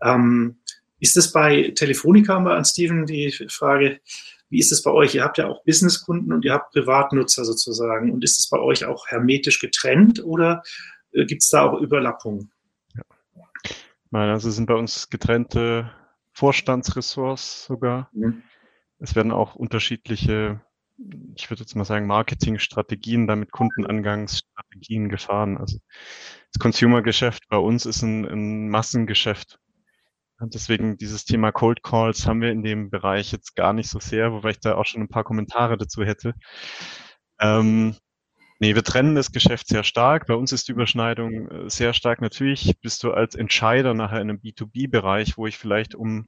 [0.02, 0.58] Ähm,
[0.98, 4.00] ist das bei Telefonica mal an Steven die Frage,
[4.48, 5.14] wie ist es bei euch?
[5.14, 8.12] Ihr habt ja auch Businesskunden und ihr habt Privatnutzer sozusagen.
[8.12, 10.62] Und ist es bei euch auch hermetisch getrennt oder
[11.12, 12.50] äh, gibt es da auch Überlappungen?
[12.94, 13.02] Ja.
[14.10, 15.90] Nein, also sind bei uns getrennte
[16.32, 18.08] Vorstandsressorts sogar.
[18.12, 18.42] Mhm.
[18.98, 20.60] Es werden auch unterschiedliche,
[21.34, 25.58] ich würde jetzt mal sagen, Marketingstrategien, damit Kundenangangsstrategien gefahren.
[25.58, 25.78] Also
[26.52, 29.58] das Consumer-Geschäft bei uns ist ein, ein Massengeschäft.
[30.40, 34.32] Deswegen dieses Thema Cold Calls haben wir in dem Bereich jetzt gar nicht so sehr,
[34.32, 36.34] wobei ich da auch schon ein paar Kommentare dazu hätte.
[37.40, 37.96] Ähm,
[38.58, 40.26] nee, wir trennen das Geschäft sehr stark.
[40.26, 42.20] Bei uns ist die Überschneidung äh, sehr stark.
[42.20, 46.26] Natürlich bist du als Entscheider nachher in einem B2B-Bereich, wo ich vielleicht um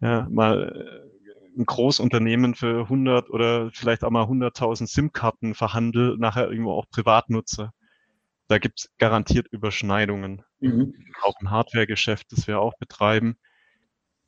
[0.00, 1.10] ja, mal
[1.56, 6.88] äh, ein Großunternehmen für 100 oder vielleicht auch mal 100.000 SIM-Karten verhandle, nachher irgendwo auch
[6.90, 7.72] Privatnutzer
[8.48, 10.42] da gibt es garantiert Überschneidungen.
[10.60, 10.94] Mhm.
[11.22, 13.36] Auch im Hardware-Geschäft, das wir auch betreiben,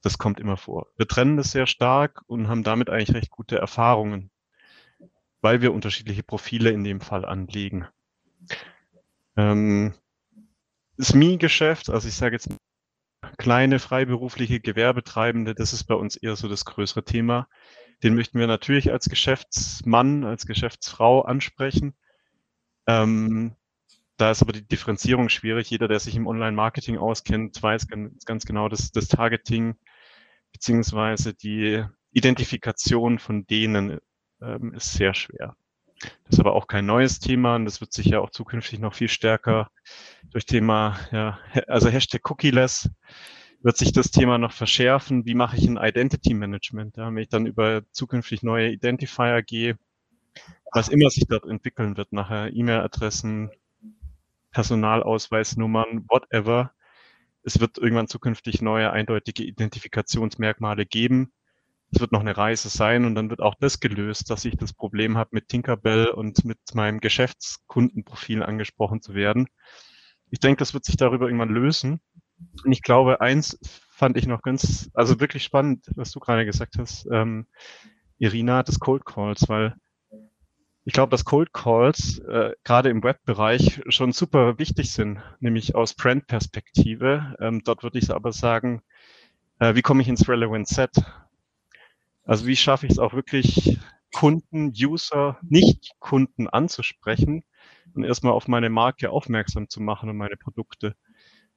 [0.03, 0.87] das kommt immer vor.
[0.97, 4.31] Wir trennen das sehr stark und haben damit eigentlich recht gute Erfahrungen,
[5.41, 7.87] weil wir unterschiedliche Profile in dem Fall anlegen.
[9.37, 9.95] Ähm,
[11.01, 12.49] SMI-Geschäft, also ich sage jetzt
[13.37, 17.49] kleine freiberufliche Gewerbetreibende, das ist bei uns eher so das größere Thema.
[18.03, 21.95] Den möchten wir natürlich als Geschäftsmann, als Geschäftsfrau ansprechen.
[22.87, 23.57] Ähm,
[24.19, 25.71] da ist aber die Differenzierung schwierig.
[25.71, 29.77] Jeder, der sich im Online-Marketing auskennt, weiß ganz, ganz genau, dass das Targeting
[30.53, 33.99] beziehungsweise die Identifikation von denen
[34.43, 35.57] ähm, ist sehr schwer.
[36.25, 38.95] Das ist aber auch kein neues Thema und das wird sich ja auch zukünftig noch
[38.95, 39.71] viel stärker
[40.31, 42.91] durch Thema, ja, also Hashtag Cookieless
[43.63, 45.27] wird sich das Thema noch verschärfen.
[45.27, 46.97] Wie mache ich ein Identity Management?
[46.97, 49.77] Ja, wenn ich dann über zukünftig neue Identifier gehe,
[50.73, 53.51] was immer sich dort entwickeln wird, nachher E-Mail-Adressen,
[54.59, 56.73] Personalausweisnummern, whatever.
[57.45, 61.33] Es wird irgendwann zukünftig neue eindeutige Identifikationsmerkmale geben.
[61.93, 64.73] Es wird noch eine Reise sein und dann wird auch das gelöst, dass ich das
[64.73, 69.47] Problem habe, mit Tinkerbell und mit meinem Geschäftskundenprofil angesprochen zu werden.
[70.29, 72.01] Ich denke, das wird sich darüber irgendwann lösen.
[72.65, 73.61] Und ich glaube, eins
[73.93, 77.47] fand ich noch ganz, also wirklich spannend, was du gerade gesagt hast, ähm,
[78.19, 79.77] Irina, des Cold Calls, weil
[80.89, 85.93] ich glaube, dass Cold Calls äh, gerade im Webbereich schon super wichtig sind, nämlich aus
[85.93, 87.37] Brand-Perspektive.
[87.41, 88.81] Ähm, dort würde ich aber sagen,
[89.59, 90.93] äh, wie komme ich ins Relevant Set?
[92.25, 93.79] Also wie schaffe ich es auch wirklich,
[94.15, 97.45] Kunden, User, Nicht-Kunden anzusprechen
[97.93, 100.95] und erstmal auf meine Marke aufmerksam zu machen und meine Produkte.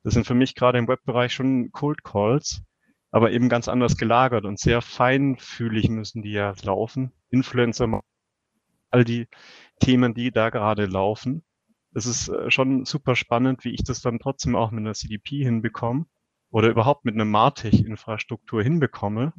[0.03, 2.63] Das sind für mich gerade im Webbereich schon Cold Calls,
[3.11, 7.13] aber eben ganz anders gelagert und sehr feinfühlig müssen die ja laufen.
[7.29, 8.01] Influencer
[8.91, 9.27] all die
[9.79, 11.43] Themen, die da gerade laufen.
[11.93, 15.43] Es ist äh, schon super spannend, wie ich das dann trotzdem auch mit einer CDP
[15.43, 16.05] hinbekomme
[16.51, 19.33] oder überhaupt mit einer Martech-Infrastruktur hinbekomme.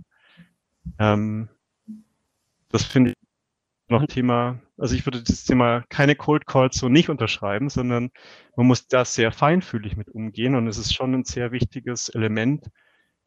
[0.99, 1.49] Ähm,
[2.69, 3.17] das finde ich
[3.89, 8.11] noch ein Thema, also ich würde das Thema keine Cold Calls so nicht unterschreiben, sondern
[8.57, 12.71] man muss da sehr feinfühlig mit umgehen und es ist schon ein sehr wichtiges Element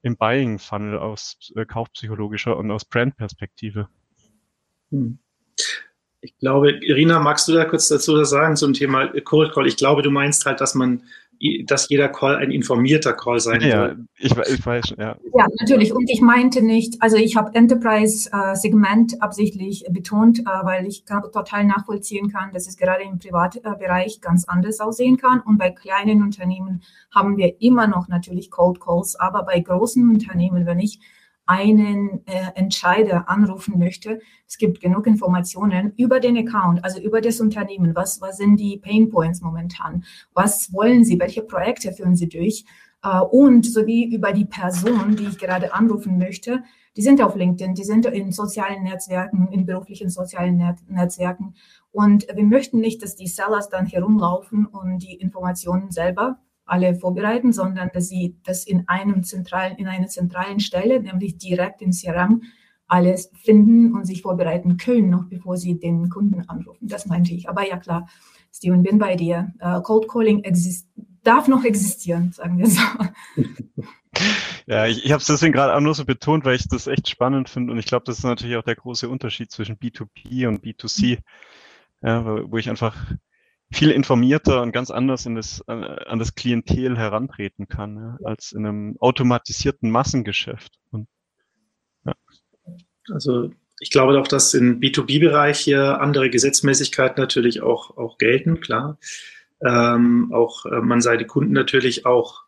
[0.02, 3.90] im Buying Funnel aus äh, kaufpsychologischer und aus Brand-Perspektive.
[4.92, 5.20] Hm.
[6.26, 9.68] Ich glaube, Irina, magst du da kurz dazu sagen zum Thema Cold Call?
[9.68, 11.04] Ich glaube, du meinst halt, dass man,
[11.66, 14.08] dass jeder Call ein informierter Call sein ja, soll.
[14.18, 15.16] Ich, ich weiß, ja.
[15.38, 15.94] Ja, natürlich.
[15.94, 21.66] Und ich meinte nicht, also ich habe Enterprise-Segment äh, absichtlich betont, äh, weil ich total
[21.66, 25.42] nachvollziehen kann, dass es gerade im Privatbereich ganz anders aussehen kann.
[25.42, 26.82] Und bei kleinen Unternehmen
[27.14, 31.00] haben wir immer noch natürlich Cold Calls, aber bei großen Unternehmen, wenn ich
[31.46, 34.20] einen äh, Entscheider anrufen möchte.
[34.48, 37.96] Es gibt genug Informationen über den Account, also über das Unternehmen.
[37.96, 40.04] Was, was sind die Pain Points momentan?
[40.34, 41.20] Was wollen Sie?
[41.20, 42.66] Welche Projekte führen Sie durch?
[43.04, 46.64] Äh, und sowie über die Person, die ich gerade anrufen möchte.
[46.98, 51.54] Die sind auf LinkedIn, die sind in sozialen Netzwerken, in beruflichen sozialen Net Netzwerken.
[51.92, 57.54] Und wir möchten nicht, dass die Sellers dann herumlaufen und die Informationen selber alle vorbereiten,
[57.54, 62.42] sondern dass sie das in einem zentralen, in einer zentralen Stelle, nämlich direkt in CRM,
[62.88, 66.88] alles finden und sich vorbereiten können, noch bevor sie den Kunden anrufen.
[66.88, 67.50] Das meinte ich.
[67.50, 68.08] Aber ja klar,
[68.54, 69.54] Steven, bin bei dir.
[69.62, 70.44] Uh, Cold Calling
[71.24, 72.82] darf noch existieren, sagen wir so.
[74.66, 77.10] Ja, ich, ich habe es deswegen gerade auch nur so betont, weil ich das echt
[77.10, 80.64] spannend finde und ich glaube, das ist natürlich auch der große Unterschied zwischen B2B und
[80.64, 81.20] B2C,
[82.02, 82.96] ja, wo ich einfach
[83.72, 88.66] viel informierter und ganz anders in das, an das Klientel herantreten kann, ja, als in
[88.66, 90.80] einem automatisierten Massengeschäft.
[90.92, 91.08] Und,
[92.06, 92.14] ja.
[93.12, 98.98] Also ich glaube auch, dass im B2B-Bereich hier andere Gesetzmäßigkeiten natürlich auch, auch gelten, klar.
[99.62, 102.46] Ähm, auch äh, man sei die Kunden natürlich auch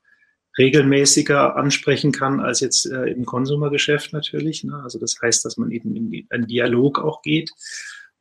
[0.58, 4.64] regelmäßiger ansprechen kann als jetzt äh, im Konsumergeschäft natürlich.
[4.64, 4.82] Ne?
[4.84, 7.52] Also das heißt, dass man eben in einen Dialog auch geht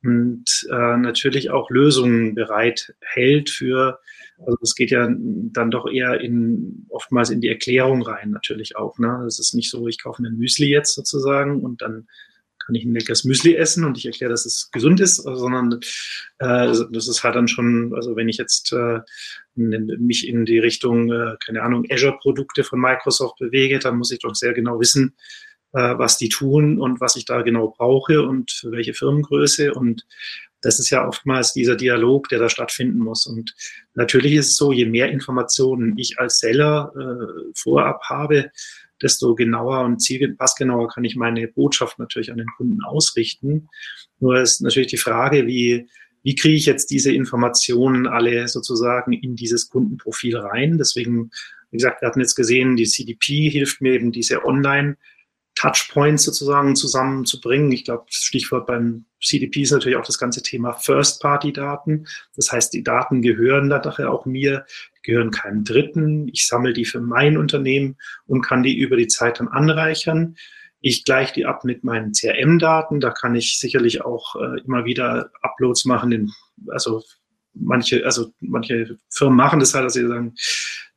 [0.07, 3.99] und äh, natürlich auch Lösungen bereit hält für,
[4.39, 8.99] also es geht ja dann doch eher in oftmals in die Erklärung rein natürlich auch.
[8.99, 9.25] Ne?
[9.27, 12.07] Es ist nicht so, ich kaufe mir ein Müsli jetzt sozusagen und dann
[12.65, 15.81] kann ich ein leckeres Müsli essen und ich erkläre, dass es gesund ist, sondern
[16.39, 19.01] äh, das ist halt dann schon, also wenn ich jetzt äh,
[19.55, 24.35] mich in die Richtung, äh, keine Ahnung, Azure-Produkte von Microsoft bewege, dann muss ich doch
[24.37, 25.17] sehr genau wissen,
[25.77, 29.75] was die tun und was ich da genau brauche und für welche Firmengröße.
[29.75, 30.07] Und
[30.63, 33.27] das ist ja oftmals dieser Dialog, der da stattfinden muss.
[33.27, 33.55] Und
[33.95, 38.51] natürlich ist es so, je mehr Informationen ich als Seller äh, vorab habe,
[39.03, 43.69] desto genauer und zielpassgenauer kann ich meine Botschaft natürlich an den Kunden ausrichten.
[44.19, 45.87] Nur ist natürlich die Frage, wie,
[46.23, 50.79] wie kriege ich jetzt diese Informationen alle sozusagen in dieses Kundenprofil rein?
[50.79, 51.31] Deswegen,
[51.71, 54.97] wie gesagt, wir hatten jetzt gesehen, die CDP hilft mir eben diese Online-
[55.57, 57.73] Touchpoints sozusagen zusammenzubringen.
[57.73, 62.07] Ich glaube, Stichwort beim CDP ist natürlich auch das ganze Thema First-Party-Daten.
[62.37, 64.67] Das heißt, die Daten gehören dann nachher auch mir,
[65.03, 66.29] gehören keinem Dritten.
[66.29, 70.37] Ich sammle die für mein Unternehmen und kann die über die Zeit dann anreichern.
[70.81, 73.01] Ich gleiche die ab mit meinen CRM-Daten.
[73.01, 76.33] Da kann ich sicherlich auch äh, immer wieder Uploads machen, in,
[76.69, 77.03] also
[77.59, 80.35] manche, also manche Firmen machen das halt, dass sie sagen,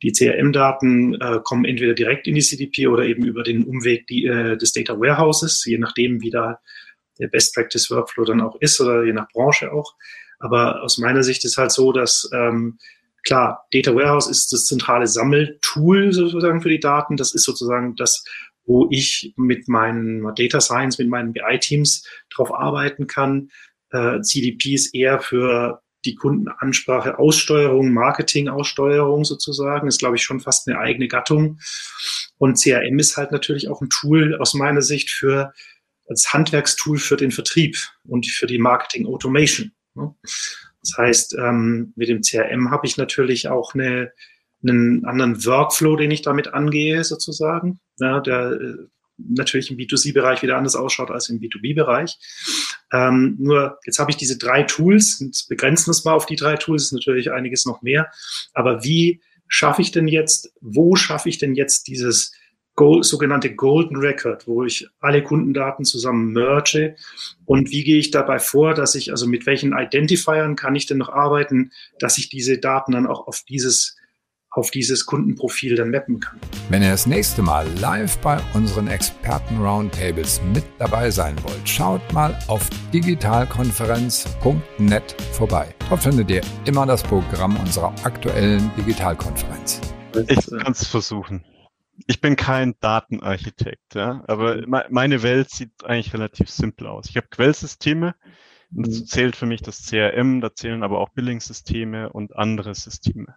[0.02, 4.26] die CRM-Daten äh, kommen entweder direkt in die CDP oder eben über den Umweg die,
[4.26, 6.58] äh, des Data Warehouses, je nachdem, wie da
[7.18, 9.94] der Best Practice Workflow dann auch ist oder je nach Branche auch.
[10.38, 12.78] Aber aus meiner Sicht ist halt so, dass ähm,
[13.24, 17.16] klar, Data Warehouse ist das zentrale Sammeltool sozusagen für die Daten.
[17.16, 18.24] Das ist sozusagen das,
[18.64, 23.50] wo ich mit meinen Data Science, mit meinen BI-Teams drauf arbeiten kann.
[23.90, 30.40] Äh, CDP ist eher für die Kundenansprache, Aussteuerung, Marketing, Aussteuerung sozusagen, ist, glaube ich, schon
[30.40, 31.58] fast eine eigene Gattung.
[32.38, 35.52] Und CRM ist halt natürlich auch ein Tool aus meiner Sicht für
[36.08, 39.72] als Handwerkstool für den Vertrieb und für die Marketing Automation.
[39.94, 40.14] Ne?
[40.82, 44.12] Das heißt, ähm, mit dem CRM habe ich natürlich auch eine,
[44.62, 48.76] einen anderen Workflow, den ich damit angehe, sozusagen, der äh,
[49.18, 52.16] natürlich im B2C-Bereich wieder anders ausschaut als im B2B-Bereich.
[52.92, 56.36] Ähm, nur jetzt habe ich diese drei Tools und begrenzen wir es mal auf die
[56.36, 58.10] drei Tools, ist natürlich einiges noch mehr.
[58.52, 62.32] Aber wie schaffe ich denn jetzt, wo schaffe ich denn jetzt dieses
[62.76, 66.96] Gold, sogenannte Golden Record, wo ich alle Kundendaten zusammen merge
[67.44, 70.98] und wie gehe ich dabei vor, dass ich, also mit welchen Identifiern kann ich denn
[70.98, 73.96] noch arbeiten, dass ich diese Daten dann auch auf dieses
[74.52, 76.40] auf dieses Kundenprofil dann mappen kann.
[76.70, 82.36] Wenn ihr das nächste Mal live bei unseren Experten-Roundtables mit dabei sein wollt, schaut mal
[82.48, 85.72] auf digitalkonferenz.net vorbei.
[85.88, 89.80] Dort findet ihr immer das Programm unserer aktuellen Digitalkonferenz.
[90.26, 91.44] Ich kann es versuchen.
[92.08, 97.08] Ich bin kein Datenarchitekt, ja, aber me meine Welt sieht eigentlich relativ simpel aus.
[97.08, 98.16] Ich habe Quellsysteme,
[98.70, 103.36] dazu zählt für mich das CRM, da zählen aber auch Billingssysteme und andere Systeme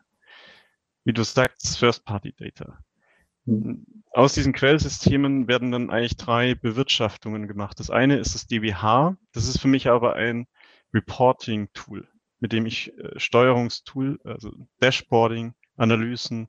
[1.03, 2.79] wie du sagst, First-Party-Data.
[4.11, 7.79] Aus diesen Quellsystemen werden dann eigentlich drei Bewirtschaftungen gemacht.
[7.79, 9.17] Das eine ist das DWH.
[9.33, 10.47] Das ist für mich aber ein
[10.93, 12.07] Reporting-Tool,
[12.39, 16.47] mit dem ich äh, Steuerungstool, also Dashboarding, Analysen,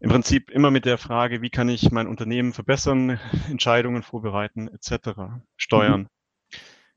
[0.00, 3.18] im Prinzip immer mit der Frage, wie kann ich mein Unternehmen verbessern,
[3.50, 5.10] Entscheidungen vorbereiten, etc.,
[5.56, 6.02] steuern.
[6.02, 6.08] Mhm.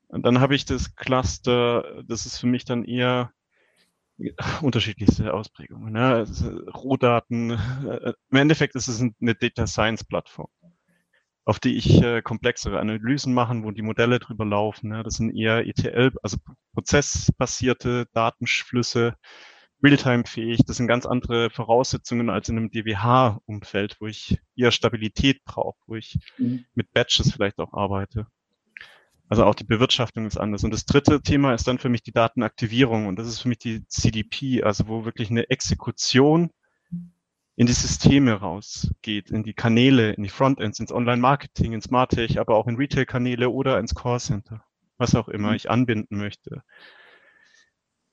[0.08, 3.32] Und dann habe ich das Cluster, das ist für mich dann eher
[4.62, 5.94] unterschiedlichste Ausprägungen.
[5.94, 6.26] Ne?
[6.74, 7.60] Rohdaten.
[7.82, 10.48] Äh, Im Endeffekt ist es eine Data Science Plattform,
[11.46, 14.90] auf die ich äh, komplexere Analysen machen, wo die Modelle drüber laufen.
[14.90, 15.04] Ne?
[15.04, 16.38] Das sind eher ETL, also
[16.74, 19.16] prozessbasierte Datenflüsse,
[19.84, 20.62] Realtime-fähig.
[20.66, 25.96] Das sind ganz andere Voraussetzungen als in einem DWH-Umfeld, wo ich eher Stabilität brauche, wo
[25.96, 26.66] ich mhm.
[26.76, 28.28] mit Batches vielleicht auch arbeite.
[29.32, 30.66] Also auch die Bewirtschaftung ist anders.
[30.66, 33.08] Und das dritte Thema ist dann für mich die Datenaktivierung.
[33.08, 36.52] Und das ist für mich die CDP, also wo wirklich eine Exekution
[37.56, 42.56] in die Systeme rausgeht, in die Kanäle, in die Frontends, ins Online-Marketing, ins Martech, aber
[42.56, 44.66] auch in Retail-Kanäle oder ins Call-Center,
[44.98, 46.64] was auch immer ich anbinden möchte.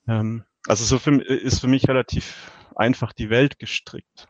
[0.07, 4.28] Ähm, also so für, ist für mich relativ einfach die Welt gestrickt.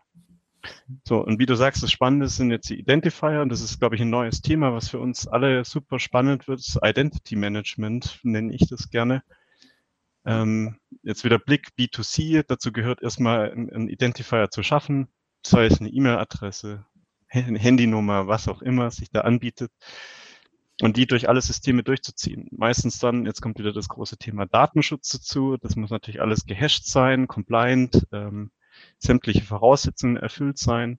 [1.05, 3.97] So, und wie du sagst, das Spannende sind jetzt die Identifier, und das ist, glaube
[3.97, 6.63] ich, ein neues Thema, was für uns alle super spannend wird.
[6.83, 9.23] Identity Management nenne ich das gerne.
[10.25, 15.09] Ähm, jetzt wieder Blick B2C, dazu gehört erstmal ein, Identifier zu schaffen,
[15.45, 16.85] sei es eine E-Mail-Adresse,
[17.29, 19.71] Handynummer, was auch immer sich da anbietet
[20.81, 22.49] und die durch alle Systeme durchzuziehen.
[22.51, 25.57] Meistens dann, jetzt kommt wieder das große Thema Datenschutz dazu.
[25.57, 28.07] Das muss natürlich alles gehasht sein, compliant.
[28.13, 28.51] Ähm,
[28.99, 30.99] sämtliche Voraussetzungen erfüllt sein.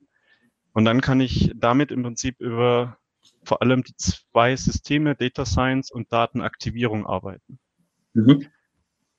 [0.74, 2.98] Und dann kann ich damit im Prinzip über
[3.44, 7.60] vor allem die zwei Systeme, Data Science und Datenaktivierung arbeiten.
[8.14, 8.48] Mhm.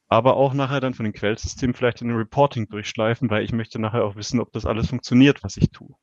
[0.09, 3.79] Aber auch nachher dann von den Quellsystemen vielleicht in den Reporting durchschleifen, weil ich möchte
[3.79, 5.95] nachher auch wissen, ob das alles funktioniert, was ich tue.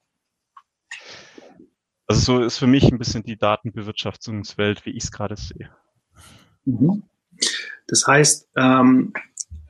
[2.07, 5.75] Also so ist für mich ein bisschen die Datenbewirtschaftungswelt, wie ich es gerade sehe.
[6.63, 7.03] Mhm.
[7.87, 9.13] Das heißt, ähm,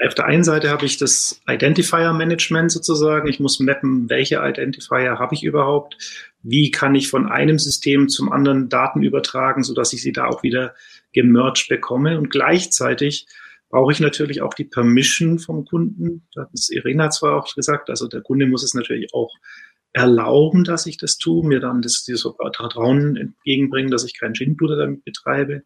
[0.05, 3.27] auf der einen Seite habe ich das Identifier Management sozusagen.
[3.27, 5.97] Ich muss mappen, welche Identifier habe ich überhaupt?
[6.43, 10.43] Wie kann ich von einem System zum anderen Daten übertragen, sodass ich sie da auch
[10.43, 10.75] wieder
[11.13, 12.17] gemerged bekomme?
[12.17, 13.27] Und gleichzeitig
[13.69, 16.27] brauche ich natürlich auch die Permission vom Kunden.
[16.33, 19.33] Das Irina zwar auch gesagt, also der Kunde muss es natürlich auch
[19.93, 24.77] erlauben, dass ich das tue, mir dann das, dieses Vertrauen entgegenbringen, dass ich keinen Schindluder
[24.77, 25.63] damit betreibe.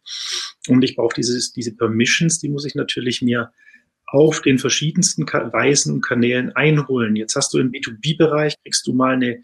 [0.69, 3.51] Und ich brauche dieses, diese Permissions, die muss ich natürlich mir
[4.12, 7.15] auf den verschiedensten Weisen und Kanälen einholen.
[7.15, 9.43] Jetzt hast du im B2B-Bereich, kriegst du mal eine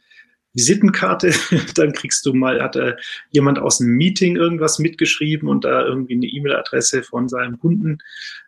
[0.54, 1.32] Visitenkarte,
[1.76, 2.96] dann kriegst du mal, hat da
[3.30, 8.00] jemand aus einem Meeting irgendwas mitgeschrieben und da irgendwie eine E-Mail-Adresse von seinem Kunden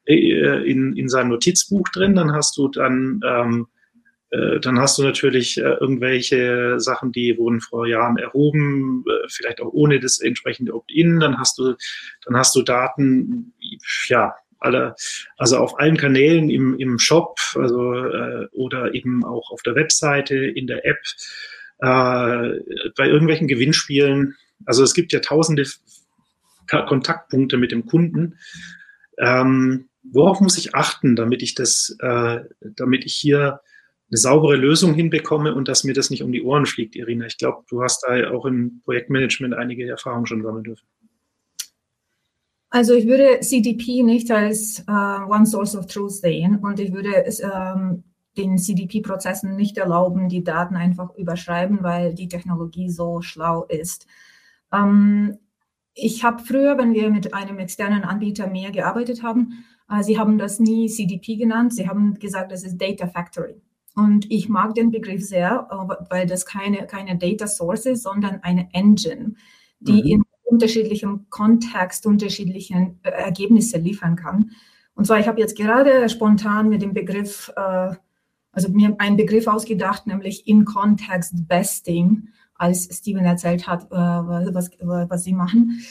[0.05, 2.15] äh, in, in seinem Notizbuch drin.
[2.15, 3.67] Dann hast du dann, ähm,
[4.32, 9.61] äh, dann hast du natürlich äh, irgendwelche Sachen, die wurden vor Jahren erhoben, äh, vielleicht
[9.61, 11.22] auch ohne das entsprechende Opt-in.
[11.22, 11.76] Dann hast du,
[12.26, 13.53] dann hast du Daten,
[14.07, 14.95] ja, alle,
[15.38, 20.36] also auf allen Kanälen im, im Shop, also äh, oder eben auch auf der Webseite,
[20.36, 20.99] in der App,
[21.80, 22.60] äh,
[22.95, 24.36] bei irgendwelchen Gewinnspielen.
[24.66, 25.66] Also es gibt ja tausende
[26.68, 28.38] Kontaktpunkte mit dem Kunden.
[29.18, 33.62] Ähm, worauf muss ich achten, damit ich das, äh, damit ich hier
[34.12, 37.26] eine saubere Lösung hinbekomme und dass mir das nicht um die Ohren fliegt, Irina.
[37.26, 40.86] Ich glaube, du hast da auch im Projektmanagement einige Erfahrungen schon sammeln dürfen.
[42.70, 47.26] Also ich würde CDP nicht als äh, One Source of Truth sehen und ich würde
[47.41, 48.03] ähm,
[48.38, 54.05] den CDP-Prozessen nicht erlauben, die Daten einfach überschreiben, weil die Technologie so schlau ist.
[54.72, 55.38] Ähm,
[55.95, 60.38] ich habe früher, wenn wir mit einem externen Anbieter mehr gearbeitet haben, äh, sie haben
[60.38, 63.61] das nie CDP genannt, sie haben gesagt, das ist Data Factory.
[63.95, 68.41] Und ich mag den Begriff sehr, äh, weil das keine, keine Data Source ist, sondern
[68.43, 69.34] eine Engine,
[69.80, 70.09] die mhm.
[70.09, 74.51] in unterschiedlichem Kontext unterschiedliche äh, Ergebnisse liefern kann.
[74.95, 77.95] Und zwar, ich habe jetzt gerade spontan mit dem Begriff äh,
[78.51, 84.69] also mir einen Begriff ausgedacht, nämlich in Context Besting, als Steven erzählt hat, äh, was,
[84.81, 85.81] was sie machen.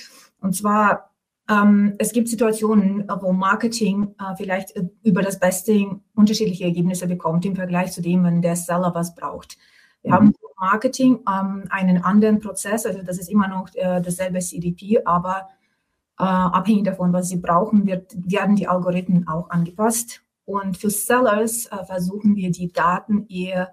[0.41, 1.11] Und zwar,
[1.49, 7.47] ähm, es gibt Situationen, wo Marketing äh, vielleicht äh, über das Besting unterschiedliche Ergebnisse bekommt
[7.47, 9.57] im Vergleich zu dem, wenn der Seller was braucht.
[10.03, 10.15] Wir mhm.
[10.15, 15.49] haben Marketing ähm, einen anderen Prozess, also das ist immer noch äh, dasselbe CDP, aber
[16.19, 20.23] äh, abhängig davon, was sie brauchen, wird, werden die Algorithmen auch angepasst.
[20.45, 23.73] Und für Sellers äh, versuchen wir die Daten eher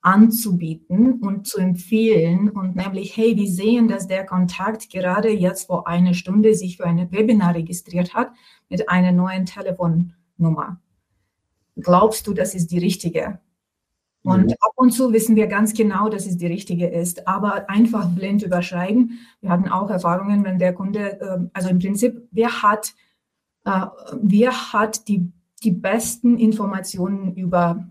[0.00, 5.88] anzubieten und zu empfehlen und nämlich, hey, wir sehen, dass der Kontakt gerade jetzt vor
[5.88, 8.30] einer Stunde sich für ein Webinar registriert hat
[8.68, 10.80] mit einer neuen Telefonnummer.
[11.76, 13.40] Glaubst du, das ist die richtige?
[14.24, 18.08] Und ab und zu wissen wir ganz genau, dass es die richtige ist, aber einfach
[18.08, 19.18] blind überschreiben.
[19.40, 22.94] Wir hatten auch Erfahrungen, wenn der Kunde, ähm, also im Prinzip, wer hat,
[23.66, 23.86] äh,
[24.22, 25.30] wer hat die
[25.64, 27.88] die besten Informationen über,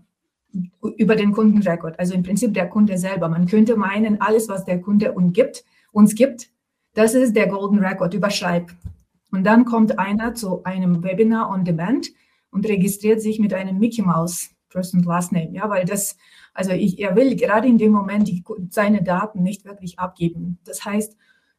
[0.96, 1.98] über den Kundenrekord.
[1.98, 3.28] Also im Prinzip der Kunde selber.
[3.28, 6.50] Man könnte meinen, alles, was der Kunde uns gibt, uns gibt,
[6.94, 8.70] das ist der Golden Record, überschreib.
[9.32, 12.08] Und dann kommt einer zu einem Webinar on Demand
[12.52, 15.52] und registriert sich mit einem Mickey Mouse First and Last Name.
[15.52, 16.16] Ja, weil das,
[16.52, 20.58] also ich, er will gerade in dem Moment die, seine Daten nicht wirklich abgeben.
[20.64, 21.16] Das heißt,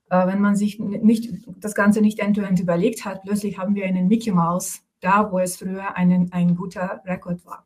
[0.09, 3.85] äh, wenn man sich nicht, das Ganze nicht end-to-end -end überlegt hat, plötzlich haben wir
[3.85, 7.65] einen Mickey Mouse da, wo es früher einen, ein guter Rekord war.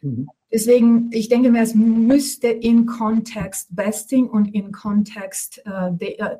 [0.00, 0.30] Mhm.
[0.50, 6.36] Deswegen, ich denke mir, es müsste in Kontext Besting und in Kontext äh, äh,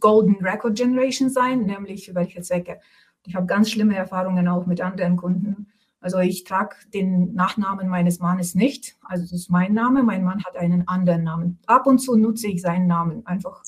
[0.00, 2.78] Golden Record Generation sein, nämlich für welche Zwecke.
[3.26, 5.71] Ich habe ganz schlimme Erfahrungen auch mit anderen Kunden.
[6.02, 8.96] Also ich trage den Nachnamen meines Mannes nicht.
[9.02, 10.02] Also das ist mein Name.
[10.02, 11.58] Mein Mann hat einen anderen Namen.
[11.66, 13.62] Ab und zu nutze ich seinen Namen einfach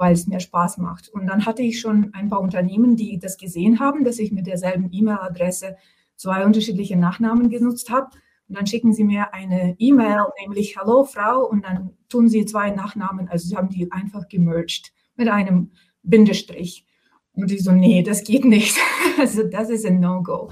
[0.00, 1.10] weil es mir Spaß macht.
[1.10, 4.46] Und dann hatte ich schon ein paar Unternehmen, die das gesehen haben, dass ich mit
[4.46, 5.76] derselben E-Mail-Adresse
[6.16, 8.08] zwei unterschiedliche Nachnamen genutzt habe.
[8.48, 12.70] Und dann schicken sie mir eine E-Mail, nämlich Hallo Frau, und dann tun sie zwei
[12.70, 15.70] Nachnamen, also sie haben die einfach gemerged mit einem
[16.02, 16.86] Bindestrich.
[17.34, 18.76] Und ich so, nee, das geht nicht.
[19.18, 20.48] Also das ist ein No-Go.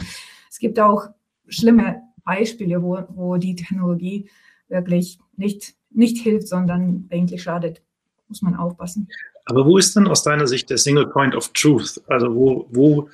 [0.50, 1.06] Es gibt auch
[1.48, 4.28] schlimme Beispiele, wo, wo die Technologie
[4.68, 7.82] wirklich nicht, nicht hilft, sondern eigentlich schadet.
[8.28, 9.08] Muss man aufpassen.
[9.46, 12.02] Aber wo ist denn aus deiner Sicht der Single Point of Truth?
[12.06, 13.08] Also wo, wo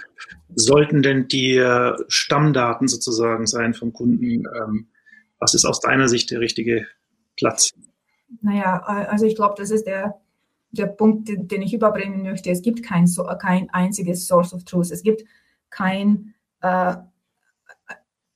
[0.56, 4.42] sollten denn die äh, Stammdaten sozusagen sein vom Kunden?
[4.56, 4.88] Ähm,
[5.38, 6.86] was ist aus deiner Sicht der richtige
[7.36, 7.70] Platz?
[8.40, 10.20] Naja, also ich glaube, das ist der,
[10.72, 12.50] der Punkt, den ich überbringen möchte.
[12.50, 13.08] Es gibt kein,
[13.38, 14.90] kein einziges Source of Truth.
[14.90, 15.24] Es gibt
[15.70, 16.96] kein, äh,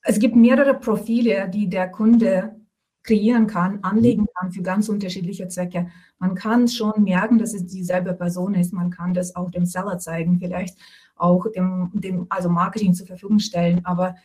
[0.03, 2.55] es gibt mehrere Profile, die der Kunde
[3.03, 5.87] kreieren kann, anlegen kann für ganz unterschiedliche Zwecke.
[6.19, 8.73] Man kann schon merken, dass es dieselbe Person ist.
[8.73, 10.77] Man kann das auch dem Seller zeigen, vielleicht
[11.15, 13.83] auch dem, dem also Marketing zur Verfügung stellen.
[13.85, 14.15] Aber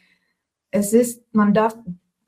[0.71, 1.77] es ist, man darf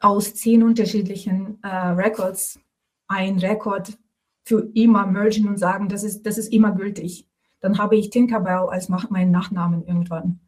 [0.01, 2.61] aus zehn unterschiedlichen äh, Records
[3.09, 3.99] ein Rekord
[4.45, 7.29] für immer mergen und sagen, das ist, das ist immer gültig.
[7.61, 10.41] Dann habe ich Tinkerbell als meinen Nachnamen irgendwann.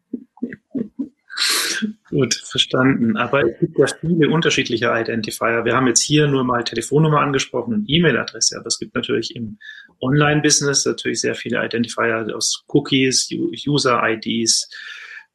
[2.09, 3.17] Gut, verstanden.
[3.17, 5.65] Aber es gibt ja viele unterschiedliche Identifier.
[5.65, 9.57] Wir haben jetzt hier nur mal Telefonnummer angesprochen und E-Mail-Adresse, aber es gibt natürlich im
[10.01, 14.69] Online-Business natürlich sehr viele Identifier aus Cookies, User-IDs,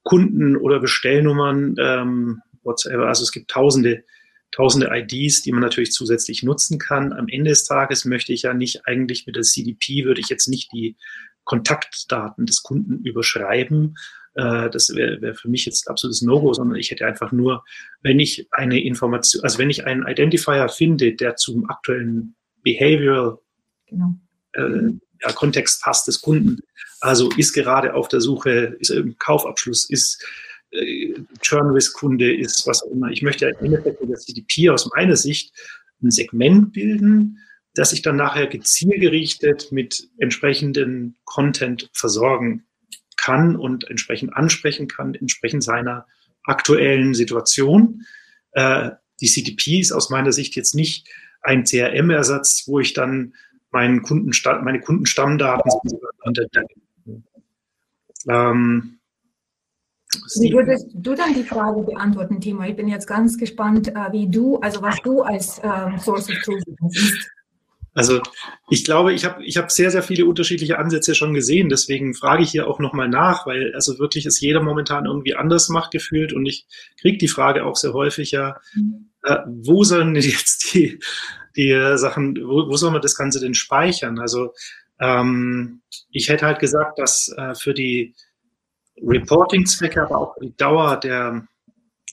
[0.03, 3.09] Kunden- oder Bestellnummern, ähm, whatever.
[3.09, 4.05] Also es gibt tausende,
[4.53, 7.13] tausende IDs, die man natürlich zusätzlich nutzen kann.
[7.13, 10.49] Am Ende des Tages möchte ich ja nicht eigentlich mit der CDP, würde ich jetzt
[10.49, 10.97] nicht die
[11.45, 13.97] Kontaktdaten des Kunden überschreiben,
[14.35, 17.65] äh, das wäre wär für mich jetzt absolutes No-Go, sondern ich hätte einfach nur,
[18.03, 23.39] wenn ich eine Information, also wenn ich einen Identifier finde, der zum aktuellen Behavioral
[23.87, 24.15] genau.
[24.53, 26.61] äh, ja, Kontext passt des Kunden,
[27.01, 30.25] also ist gerade auf der Suche, ist im Kaufabschluss, ist
[30.71, 33.11] äh, Churn-Risk-Kunde, ist was auch immer.
[33.11, 35.53] Ich möchte im Endeffekt mit der CDP aus meiner Sicht
[36.03, 37.39] ein Segment bilden,
[37.75, 42.65] das ich dann nachher gezielgerichtet mit entsprechenden Content versorgen
[43.25, 46.07] kann und entsprechend ansprechen kann, entsprechend seiner
[46.45, 48.03] aktuellen Situation.
[48.53, 51.09] Äh, die CDP ist aus meiner Sicht jetzt nicht
[51.41, 53.35] ein CRM-Ersatz, wo ich dann
[53.71, 55.71] meinen Kundenstamm, meine Kundenstammdaten
[58.29, 58.99] ähm,
[60.41, 62.63] wie würdest du dann die Frage beantworten, Timo?
[62.63, 66.37] Ich bin jetzt ganz gespannt, äh, wie du, also was du als ähm, Source of
[66.45, 67.31] Truth siehst.
[67.95, 68.21] Also
[68.69, 71.69] ich glaube, ich habe ich hab sehr, sehr viele unterschiedliche Ansätze schon gesehen.
[71.69, 75.69] Deswegen frage ich hier auch nochmal nach, weil also wirklich es jeder momentan irgendwie anders
[75.69, 76.33] macht gefühlt.
[76.33, 76.67] Und ich
[77.01, 79.11] kriege die Frage auch sehr häufig ja, mhm.
[79.23, 80.99] äh, wo sollen jetzt die,
[81.57, 84.19] die Sachen, wo, wo soll man das Ganze denn speichern?
[84.19, 84.53] Also
[84.99, 88.15] ähm, ich hätte halt gesagt, dass äh, für die
[89.01, 91.47] Reporting-Zwecke, aber auch die Dauer der,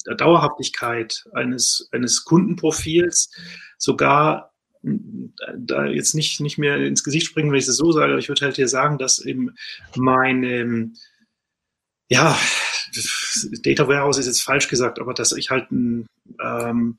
[0.05, 3.31] der Dauerhaftigkeit eines, eines Kundenprofils
[3.77, 4.50] sogar
[4.83, 8.29] da jetzt nicht, nicht mehr ins Gesicht springen, wenn ich es so sage, aber ich
[8.29, 9.55] würde halt hier sagen, dass eben
[9.95, 10.91] meine,
[12.09, 12.37] ja,
[13.63, 16.07] Data Warehouse ist jetzt falsch gesagt, aber dass ich halt ein
[16.43, 16.97] ähm,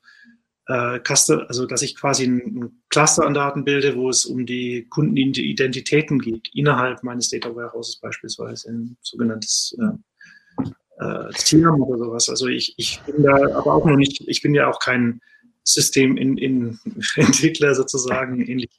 [0.67, 4.87] äh, Cluster, also dass ich quasi ein Cluster an Daten bilde, wo es um die
[4.89, 10.63] Kundenidentitäten geht, innerhalb meines Data Warehouses beispielsweise, ein sogenanntes äh,
[11.03, 12.29] äh, Tiam oder sowas.
[12.29, 15.19] Also ich, ich bin da aber auch noch nicht, ich bin ja auch kein
[15.63, 16.79] System in, in
[17.15, 18.69] Entwickler sozusagen, ähnlich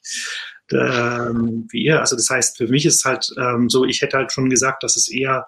[0.71, 1.99] ähm, wie ihr.
[1.99, 4.95] Also das heißt, für mich ist halt ähm, so, ich hätte halt schon gesagt, dass
[4.95, 5.47] es eher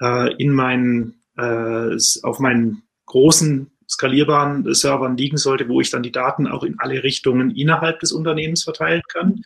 [0.00, 6.12] äh, in meinen, äh, auf meinen großen skalierbaren Servern liegen sollte, wo ich dann die
[6.12, 9.42] Daten auch in alle Richtungen innerhalb des Unternehmens verteilen kann.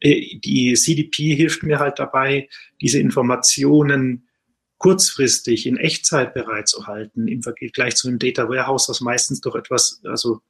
[0.00, 2.48] Äh, die CDP hilft mir halt dabei,
[2.80, 4.28] diese Informationen
[4.78, 10.40] kurzfristig in Echtzeit bereitzuhalten im Vergleich zu einem Data Warehouse, was meistens doch etwas, also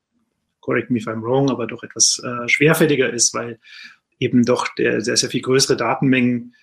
[0.69, 3.59] correct me if I'm wrong, aber doch etwas äh, schwerfälliger ist, weil
[4.19, 6.55] eben doch der sehr, sehr viel größere Datenmengen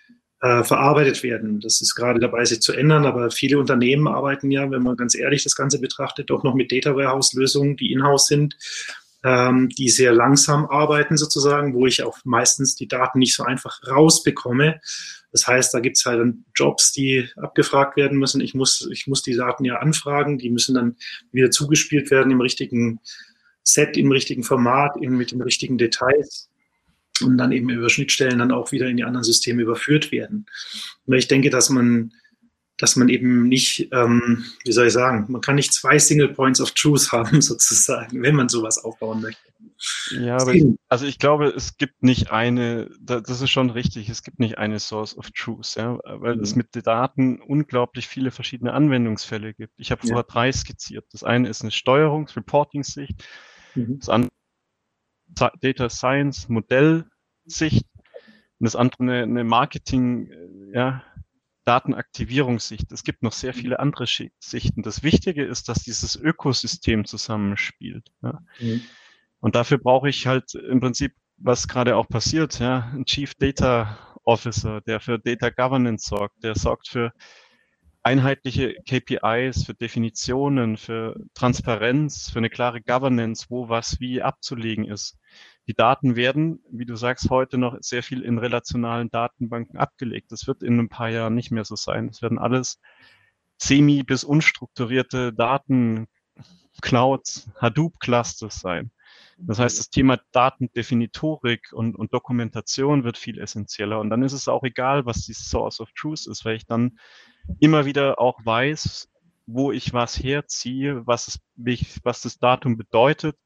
[0.41, 1.59] äh, verarbeitet werden.
[1.59, 5.15] Das ist gerade dabei, sich zu ändern, aber viele Unternehmen arbeiten ja, wenn man ganz
[5.15, 8.55] ehrlich das Ganze betrachtet, doch noch mit Data Warehouse-Lösungen, die in-house sind,
[9.23, 13.79] ähm, die sehr langsam arbeiten sozusagen, wo ich auch meistens die Daten nicht so einfach
[13.87, 14.79] rausbekomme.
[15.31, 18.39] Das heißt, da gibt es halt dann Jobs, die abgefragt werden müssen.
[18.39, 20.95] Ich muss, ich muss die Daten ja anfragen, die müssen dann
[21.31, 22.99] wieder zugespielt werden im richtigen
[23.65, 26.49] Set, im richtigen Format, eben mit den richtigen Details
[27.21, 30.45] und dann eben über Schnittstellen dann auch wieder in die anderen Systeme überführt werden.
[31.05, 32.13] Und ich denke, dass man,
[32.77, 36.61] dass man eben nicht, ähm, wie soll ich sagen, man kann nicht zwei Single Points
[36.61, 39.41] of Truth haben, sozusagen, wenn man sowas aufbauen möchte.
[40.11, 44.23] Ja, aber ich, also ich glaube, es gibt nicht eine, das ist schon richtig, es
[44.23, 46.43] gibt nicht eine Source of Truth, ja, weil mhm.
[46.43, 49.73] es mit den Daten unglaublich viele verschiedene Anwendungsfälle gibt.
[49.77, 50.23] Ich habe vorher ja.
[50.23, 51.05] drei skizziert.
[51.11, 53.23] Das eine ist eine Steuerungs-, Reporting-Sicht,
[53.75, 53.99] mhm.
[53.99, 54.31] das andere
[55.61, 57.85] Data Science Modellsicht
[58.59, 61.03] und das andere eine, eine Marketing, äh, ja,
[61.65, 62.91] Datenaktivierungssicht.
[62.91, 64.05] Es gibt noch sehr viele andere
[64.39, 64.83] Sichten.
[64.83, 68.11] Das Wichtige ist, dass dieses Ökosystem zusammenspielt.
[68.21, 68.39] Ja.
[68.59, 68.81] Mhm.
[69.39, 73.97] Und dafür brauche ich halt im Prinzip, was gerade auch passiert, ja, ein Chief Data
[74.23, 77.11] Officer, der für Data Governance sorgt, der sorgt für
[78.05, 85.17] einheitliche KPIs, für Definitionen, für Transparenz, für eine klare Governance, wo was wie abzulegen ist.
[85.67, 90.31] Die Daten werden, wie du sagst, heute noch sehr viel in relationalen Datenbanken abgelegt.
[90.31, 92.07] Das wird in ein paar Jahren nicht mehr so sein.
[92.09, 92.79] Es werden alles
[93.57, 96.05] semi- bis unstrukturierte Daten,
[96.83, 98.91] Clouds, Hadoop-Clusters sein.
[99.39, 103.99] Das heißt, das Thema Datendefinitorik und, und Dokumentation wird viel essentieller.
[103.99, 106.99] Und dann ist es auch egal, was die Source of Truth ist, weil ich dann
[107.59, 109.09] immer wieder auch weiß,
[109.47, 111.39] wo ich was herziehe, was, es,
[112.03, 113.37] was das Datum bedeutet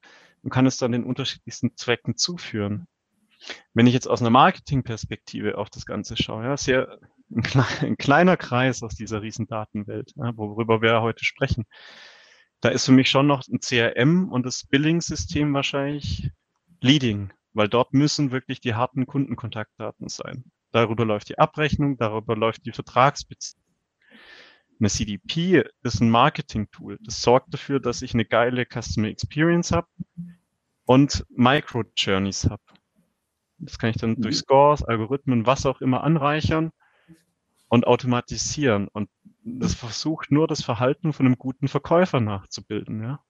[0.42, 2.86] und kann es dann den unterschiedlichsten Zwecken zuführen.
[3.74, 6.98] Wenn ich jetzt aus einer Marketingperspektive auf das Ganze schaue, ja, sehr
[7.30, 7.42] ein,
[7.80, 11.64] ein kleiner Kreis aus dieser riesen Datenwelt, ja, worüber wir heute sprechen,
[12.60, 16.30] da ist für mich schon noch ein CRM und das Billing-System wahrscheinlich
[16.80, 20.44] leading, weil dort müssen wirklich die harten Kundenkontaktdaten sein.
[20.72, 23.64] Darüber läuft die Abrechnung, darüber läuft die Vertragsbeziehung.
[24.80, 26.98] Eine CDP ist ein Marketing-Tool.
[27.02, 29.88] Das sorgt dafür, dass ich eine geile Customer Experience habe
[30.86, 32.62] und Micro-Journeys habe.
[33.58, 34.22] Das kann ich dann mhm.
[34.22, 36.70] durch Scores, Algorithmen, was auch immer anreichern
[37.68, 38.88] und automatisieren.
[38.88, 39.10] Und
[39.44, 43.02] das versucht nur das Verhalten von einem guten Verkäufer nachzubilden.
[43.02, 43.20] Ja?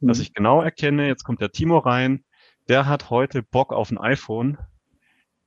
[0.00, 0.08] Mhm.
[0.08, 2.24] Dass ich genau erkenne, jetzt kommt der Timo rein,
[2.68, 4.58] der hat heute Bock auf ein iPhone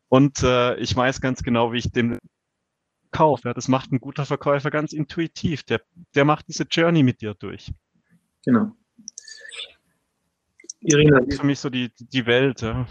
[0.07, 2.19] und äh, ich weiß ganz genau, wie ich dem
[3.13, 3.43] Kauf.
[3.45, 5.63] Ja, das macht ein guter Verkäufer ganz intuitiv.
[5.63, 5.81] Der,
[6.15, 7.71] der macht diese Journey mit dir durch.
[8.43, 8.75] Genau.
[10.81, 12.61] Irina, das ist für mich so die, die Welt.
[12.61, 12.85] Ja.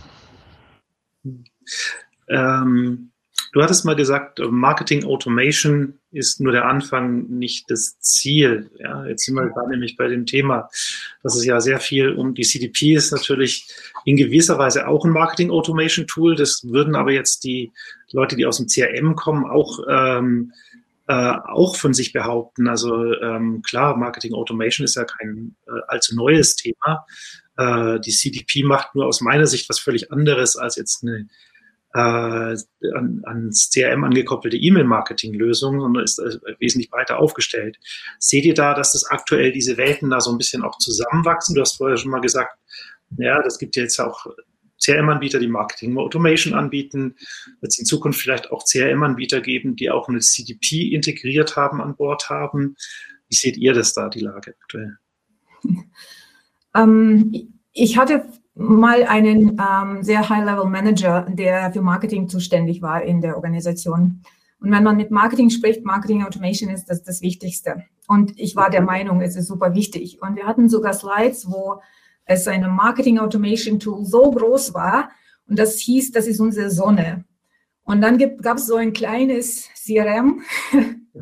[2.29, 3.12] Ähm,
[3.53, 8.71] Du hattest mal gesagt, Marketing Automation ist nur der Anfang, nicht das Ziel.
[8.79, 10.71] Ja, jetzt sind wir da nämlich bei dem Thema,
[11.23, 13.69] dass es ja sehr viel um die CDP ist natürlich
[14.07, 16.35] in gewisser Weise auch ein Marketing Automation Tool.
[16.35, 17.73] Das würden aber jetzt die
[18.11, 20.53] Leute, die aus dem CRM kommen, auch ähm,
[21.07, 22.69] äh, auch von sich behaupten.
[22.69, 27.05] Also ähm, klar, Marketing Automation ist ja kein äh, allzu neues Thema.
[27.59, 31.29] Äh, die CDP macht nur aus meiner Sicht was völlig anderes als jetzt eine
[31.95, 32.57] äh,
[32.95, 37.79] an, ans CRM angekoppelte E-Mail-Marketing-Lösung, sondern ist äh, wesentlich weiter aufgestellt.
[38.19, 41.55] Seht ihr da, dass das aktuell diese Welten da so ein bisschen auch zusammenwachsen?
[41.55, 42.57] Du hast vorher schon mal gesagt,
[43.19, 44.27] ja, das gibt jetzt auch
[44.83, 47.15] CRM-Anbieter, die Marketing Automation anbieten.
[47.61, 51.97] Wird es in Zukunft vielleicht auch CRM-Anbieter geben, die auch eine CDP integriert haben, an
[51.97, 52.77] Bord haben.
[53.29, 54.97] Wie seht ihr das da, die Lage aktuell?
[56.75, 58.25] Ähm, ich hatte
[58.55, 64.23] mal einen ähm, sehr High-Level-Manager, der für Marketing zuständig war in der Organisation.
[64.61, 67.85] Und wenn man mit Marketing spricht, Marketing Automation ist das das Wichtigste.
[68.07, 70.21] Und ich war der Meinung, es ist super wichtig.
[70.23, 71.81] Und wir hatten sogar Slides, wo
[72.25, 75.11] es eine Marketing Automation Tool so groß war
[75.49, 77.25] und das hieß, das ist unsere Sonne.
[77.85, 80.43] Und dann gab es so ein kleines CRM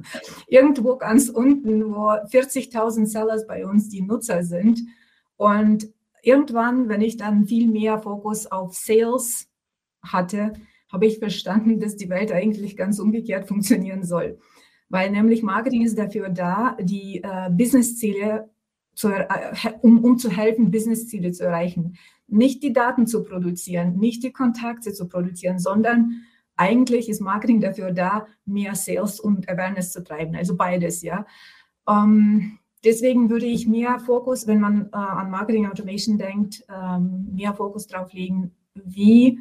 [0.46, 4.80] irgendwo ganz unten, wo 40.000 Sellers bei uns die Nutzer sind.
[5.36, 5.88] Und
[6.22, 9.48] irgendwann, wenn ich dann viel mehr Fokus auf Sales
[10.02, 10.52] hatte,
[10.90, 14.38] habe ich verstanden, dass die Welt eigentlich ganz umgekehrt funktionieren soll.
[14.88, 18.50] Weil nämlich Marketing ist dafür da, die äh, Businessziele
[18.94, 19.26] zu, äh,
[19.82, 21.96] um, um zu helfen, Businessziele zu erreichen.
[22.26, 26.22] Nicht die Daten zu produzieren, nicht die Kontakte zu produzieren, sondern
[26.56, 30.36] eigentlich ist Marketing dafür da, mehr Sales und Awareness zu treiben.
[30.36, 31.24] Also beides, ja.
[31.88, 37.54] Ähm, deswegen würde ich mehr Fokus, wenn man äh, an Marketing Automation denkt, ähm, mehr
[37.54, 39.38] Fokus darauf legen, wie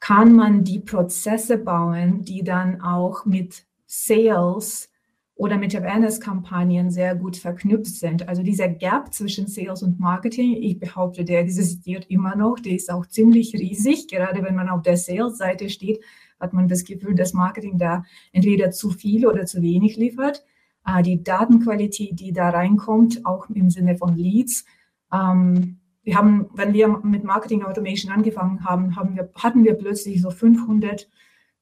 [0.00, 4.90] kann man die Prozesse bauen, die dann auch mit Sales
[5.36, 8.28] oder mit Awareness-Kampagnen sehr gut verknüpft sind.
[8.28, 12.90] Also dieser Gap zwischen Sales und Marketing, ich behaupte, der existiert immer noch, der ist
[12.90, 14.06] auch ziemlich riesig.
[14.08, 16.04] Gerade wenn man auf der Sales-Seite steht,
[16.38, 20.44] hat man das Gefühl, dass Marketing da entweder zu viel oder zu wenig liefert.
[20.86, 24.64] Äh, die Datenqualität, die da reinkommt, auch im Sinne von Leads.
[25.12, 30.20] Ähm, wir haben, wenn wir mit Marketing Automation angefangen haben, haben wir, hatten wir plötzlich
[30.20, 31.08] so 500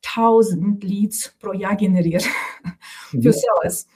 [0.05, 2.25] 1000 Leads pro Jahr generiert
[3.11, 3.33] für mhm.
[3.33, 3.87] Sales.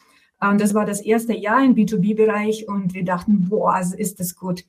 [0.58, 4.64] Das war das erste Jahr im B2B-Bereich und wir dachten, boah, also ist das gut.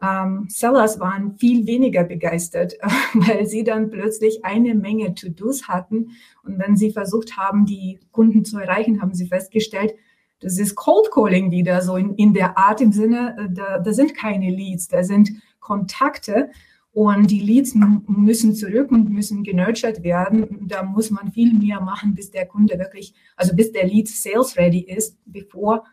[0.00, 2.74] Ähm, Sellers waren viel weniger begeistert,
[3.14, 6.10] weil sie dann plötzlich eine Menge To-Dos hatten.
[6.44, 9.94] Und wenn sie versucht haben, die Kunden zu erreichen, haben sie festgestellt,
[10.40, 13.92] das ist Cold Calling wieder so in, in der Art im Sinne, äh, da, da
[13.92, 16.50] sind keine Leads, da sind Kontakte
[16.92, 20.66] und die Leads müssen zurück und müssen genurtured werden.
[20.66, 24.56] Da muss man viel mehr machen, bis der Kunde wirklich, also bis der Lead sales
[24.56, 25.84] ready ist, bevor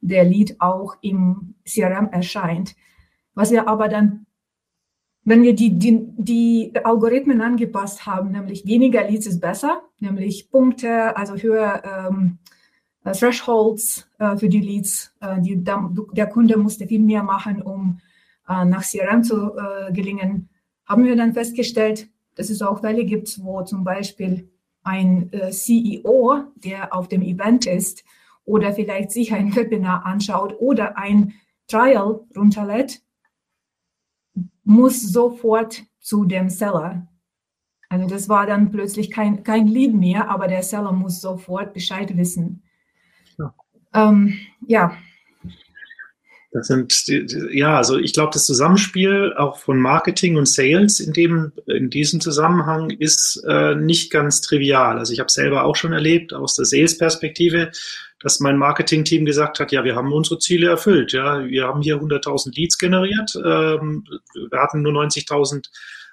[0.00, 2.74] der Lead auch im CRM erscheint.
[3.34, 4.26] Was wir aber dann,
[5.24, 11.16] wenn wir die, die, die Algorithmen angepasst haben, nämlich weniger Leads ist besser, nämlich Punkte,
[11.16, 12.38] also höher ähm,
[13.04, 15.14] Thresholds äh, für die Leads.
[15.20, 18.00] Äh, die, der Kunde musste viel mehr machen, um
[18.48, 20.48] äh, nach CRM zu äh, gelingen
[20.86, 24.50] haben wir dann festgestellt, dass es auch Fälle gibt, wo zum Beispiel
[24.82, 28.04] ein äh, CEO, der auf dem Event ist
[28.44, 31.34] oder vielleicht sich ein Webinar anschaut oder ein
[31.68, 33.00] Trial runterlädt,
[34.64, 37.08] muss sofort zu dem Seller.
[37.88, 42.16] Also das war dann plötzlich kein, kein Lead mehr, aber der Seller muss sofort Bescheid
[42.16, 42.62] wissen.
[43.38, 43.54] Ja,
[43.92, 44.96] ähm, ja
[46.52, 47.06] das sind,
[47.50, 52.20] ja, also ich glaube, das Zusammenspiel auch von Marketing und Sales in dem, in diesem
[52.20, 54.98] Zusammenhang ist äh, nicht ganz trivial.
[54.98, 57.70] Also ich habe selber auch schon erlebt aus der Sales-Perspektive,
[58.20, 61.12] dass mein Marketing-Team gesagt hat, ja, wir haben unsere Ziele erfüllt.
[61.12, 63.34] Ja, wir haben hier 100.000 Leads generiert.
[63.34, 65.68] Ähm, wir hatten nur 90.000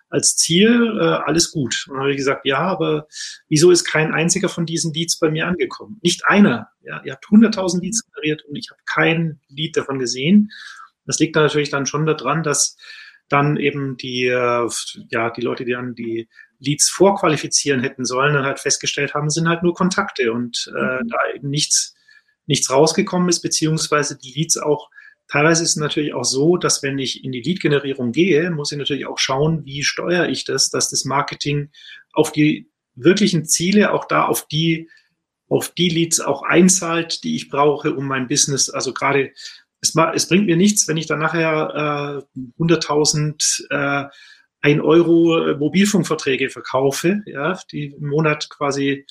[0.09, 1.85] als Ziel, äh, alles gut.
[1.87, 3.07] Und dann habe ich gesagt, ja, aber
[3.47, 5.99] wieso ist kein einziger von diesen Leads bei mir angekommen?
[6.01, 6.69] Nicht einer.
[6.81, 10.49] Ja, ihr habt 100.000 Leads generiert und ich habe kein Lead davon gesehen.
[11.05, 12.77] Das liegt natürlich dann schon daran, dass
[13.29, 14.69] dann eben die, äh,
[15.09, 16.27] ja, die Leute, die dann die
[16.59, 21.07] Leads vorqualifizieren hätten sollen, dann halt festgestellt haben, sind halt nur Kontakte und äh, mhm.
[21.07, 21.95] da eben nichts,
[22.47, 24.89] nichts rausgekommen ist, beziehungsweise die Leads auch
[25.29, 28.77] Teilweise ist es natürlich auch so, dass wenn ich in die Lead-Generierung gehe, muss ich
[28.79, 31.69] natürlich auch schauen, wie steuere ich das, dass das Marketing
[32.13, 34.89] auf die wirklichen Ziele, auch da auf die,
[35.47, 39.31] auf die Leads auch einzahlt, die ich brauche, um mein Business, also gerade
[39.81, 44.09] es, es, bringt mir nichts, wenn ich dann nachher äh, 100.000 äh,
[44.61, 49.05] ein Euro Mobilfunkverträge verkaufe, ja, die im Monat quasi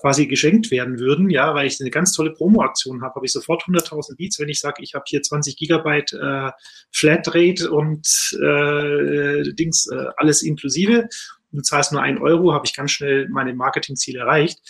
[0.00, 3.64] quasi geschenkt werden würden, ja, weil ich eine ganz tolle Promo-Aktion habe, habe ich sofort
[3.64, 6.50] 100.000 Beats, wenn ich sage, ich habe hier 20 Gigabyte äh,
[6.92, 8.06] Flatrate und
[8.42, 11.08] äh, Dings, äh, alles inklusive.
[11.52, 14.60] Du zahlst nur ein Euro, habe ich ganz schnell meine Marketingziel erreicht.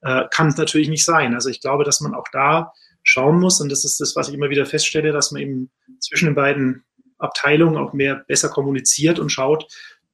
[0.00, 1.34] Äh, kann es natürlich nicht sein.
[1.34, 2.72] Also ich glaube, dass man auch da
[3.02, 5.70] schauen muss, und das ist das, was ich immer wieder feststelle, dass man eben
[6.00, 6.84] zwischen den beiden
[7.18, 9.66] Abteilungen auch mehr besser kommuniziert und schaut,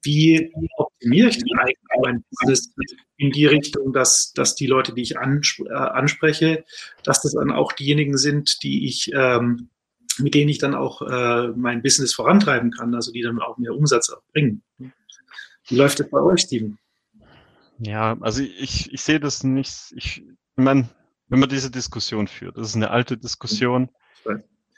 [0.03, 0.53] wie
[1.07, 2.75] optimiere ich denn eigentlich mein Business
[3.17, 6.65] in die Richtung, dass, dass die Leute, die ich äh, anspreche,
[7.05, 9.69] dass das dann auch diejenigen sind, die ich, ähm,
[10.19, 13.75] mit denen ich dann auch äh, mein Business vorantreiben kann, also die dann auch mehr
[13.75, 14.63] Umsatz bringen.
[15.69, 16.79] Wie läuft das bei euch, Steven?
[17.79, 20.27] Ja, also ich, ich sehe das nicht, ich, ich
[20.57, 20.89] meine,
[21.29, 23.91] wenn man diese Diskussion führt, das ist eine alte Diskussion.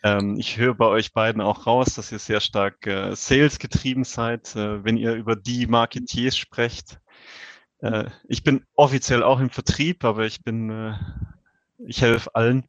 [0.02, 4.04] Ähm, ich höre bei euch beiden auch raus, dass ihr sehr stark äh, Sales getrieben
[4.04, 7.00] seid, äh, wenn ihr über die Marketiers sprecht.
[7.80, 10.94] Äh, ich bin offiziell auch im Vertrieb, aber ich bin, äh,
[11.78, 12.64] ich helfe allen.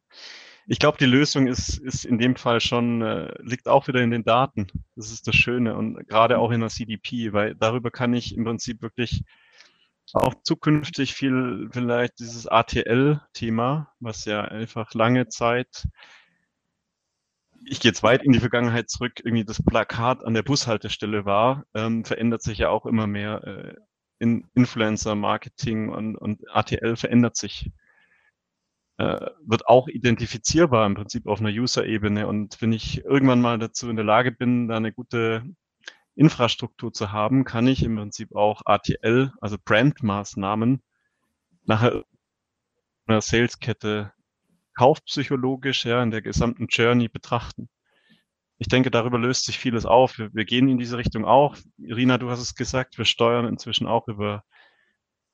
[0.66, 4.10] Ich glaube, die Lösung ist, ist in dem Fall schon, äh, liegt auch wieder in
[4.10, 4.68] den Daten.
[4.94, 8.44] Das ist das Schöne und gerade auch in der CDP, weil darüber kann ich im
[8.44, 9.24] Prinzip wirklich
[10.12, 15.86] auch zukünftig viel vielleicht dieses ATL-Thema, was ja einfach lange Zeit
[17.70, 21.64] ich gehe jetzt weit in die Vergangenheit zurück, irgendwie das Plakat an der Bushaltestelle war,
[21.72, 23.44] ähm, verändert sich ja auch immer mehr.
[23.44, 23.74] Äh,
[24.18, 27.70] in Influencer, Marketing und, und ATL verändert sich.
[28.98, 32.26] Äh, wird auch identifizierbar im Prinzip auf einer User-Ebene.
[32.26, 35.42] Und wenn ich irgendwann mal dazu in der Lage bin, da eine gute
[36.16, 40.82] Infrastruktur zu haben, kann ich im Prinzip auch ATL, also Brandmaßnahmen,
[41.64, 42.04] nachher
[43.06, 44.12] einer Saleskette
[44.80, 47.68] kaufpsychologisch ja in der gesamten Journey betrachten.
[48.56, 50.16] Ich denke, darüber löst sich vieles auf.
[50.16, 51.54] Wir, wir gehen in diese Richtung auch.
[51.76, 54.42] Irina, du hast es gesagt, wir steuern inzwischen auch über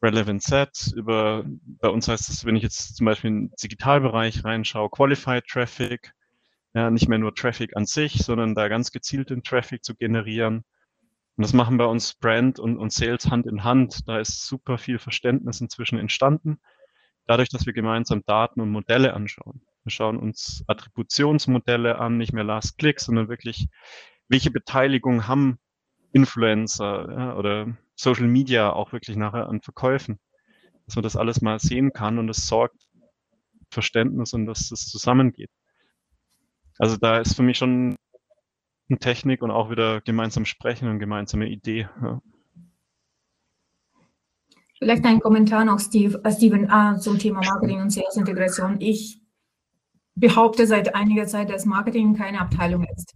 [0.03, 4.45] Relevant Set, über, bei uns heißt es, wenn ich jetzt zum Beispiel in den Digitalbereich
[4.45, 6.13] reinschaue, Qualified Traffic,
[6.75, 10.65] ja, nicht mehr nur Traffic an sich, sondern da ganz gezielt den Traffic zu generieren.
[11.37, 14.09] Und das machen bei uns Brand und, und Sales Hand in Hand.
[14.09, 16.59] Da ist super viel Verständnis inzwischen entstanden
[17.27, 19.63] dadurch, dass wir gemeinsam Daten und Modelle anschauen.
[19.85, 23.69] Wir schauen uns Attributionsmodelle an, nicht mehr Last Click, sondern wirklich,
[24.29, 25.59] welche Beteiligung haben
[26.13, 30.19] Influencer ja, oder Social Media auch wirklich nachher an Verkäufen.
[30.87, 32.89] Dass man das alles mal sehen kann und es sorgt
[33.71, 35.51] Verständnis und dass das zusammengeht.
[36.79, 37.97] Also da ist für mich schon
[39.01, 41.89] Technik und auch wieder gemeinsam sprechen und gemeinsame Idee.
[42.01, 42.21] Ja.
[44.79, 48.77] Vielleicht ein Kommentar noch, Steve, äh, Steven, äh, zum Thema Marketing und Sales-Integration.
[48.81, 49.21] Ich
[50.15, 53.15] behaupte seit einiger Zeit, dass Marketing keine Abteilung ist.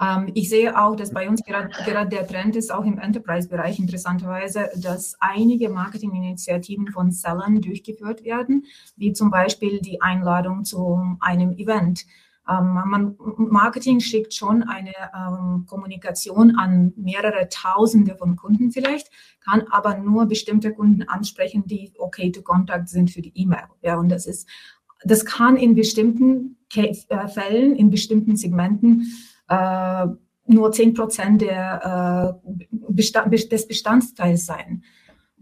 [0.00, 3.78] Ähm, ich sehe auch, dass bei uns gerade, gerade der Trend ist, auch im Enterprise-Bereich
[3.78, 8.64] interessanterweise, dass einige Marketinginitiativen von Sellern durchgeführt werden,
[8.96, 12.06] wie zum Beispiel die Einladung zu einem Event.
[12.50, 19.10] Ähm, Marketing schickt schon eine ähm, Kommunikation an mehrere Tausende von Kunden vielleicht,
[19.44, 23.64] kann aber nur bestimmte Kunden ansprechen, die okay to contact sind für die E-Mail.
[23.82, 24.48] Ja, und das ist,
[25.04, 29.06] das kann in bestimmten äh, Fällen, in bestimmten Segmenten
[29.48, 30.06] äh,
[30.46, 32.50] nur zehn Prozent der, äh,
[32.92, 34.82] Bestand, des Bestandteils sein.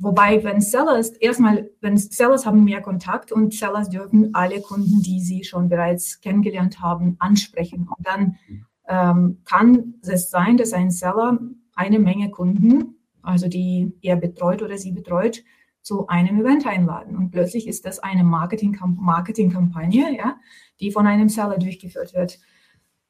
[0.01, 5.20] Wobei, wenn Sellers, erstmal, wenn Sellers haben mehr Kontakt und Sellers dürfen alle Kunden, die
[5.20, 7.88] sie schon bereits kennengelernt haben, ansprechen.
[7.88, 8.36] Und dann
[8.86, 11.40] ähm, kann es sein, dass ein Seller
[11.74, 15.42] eine Menge Kunden, also die er betreut oder sie betreut,
[15.82, 17.16] zu einem Event einladen.
[17.16, 20.36] Und plötzlich ist das eine Marketingkampagne, ja,
[20.80, 22.38] die von einem Seller durchgeführt wird.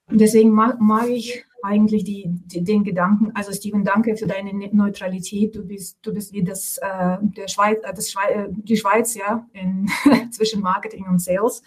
[0.09, 4.55] Und deswegen mag, mag ich eigentlich die, die, den Gedanken, also Steven, danke für deine
[4.55, 5.55] ne-, Neutralität.
[5.55, 9.15] Du bist, du bist wie das, äh, der Schweiz, äh, das Schweiz, äh, die Schweiz,
[9.15, 9.89] ja, in,
[10.31, 11.63] zwischen Marketing und Sales.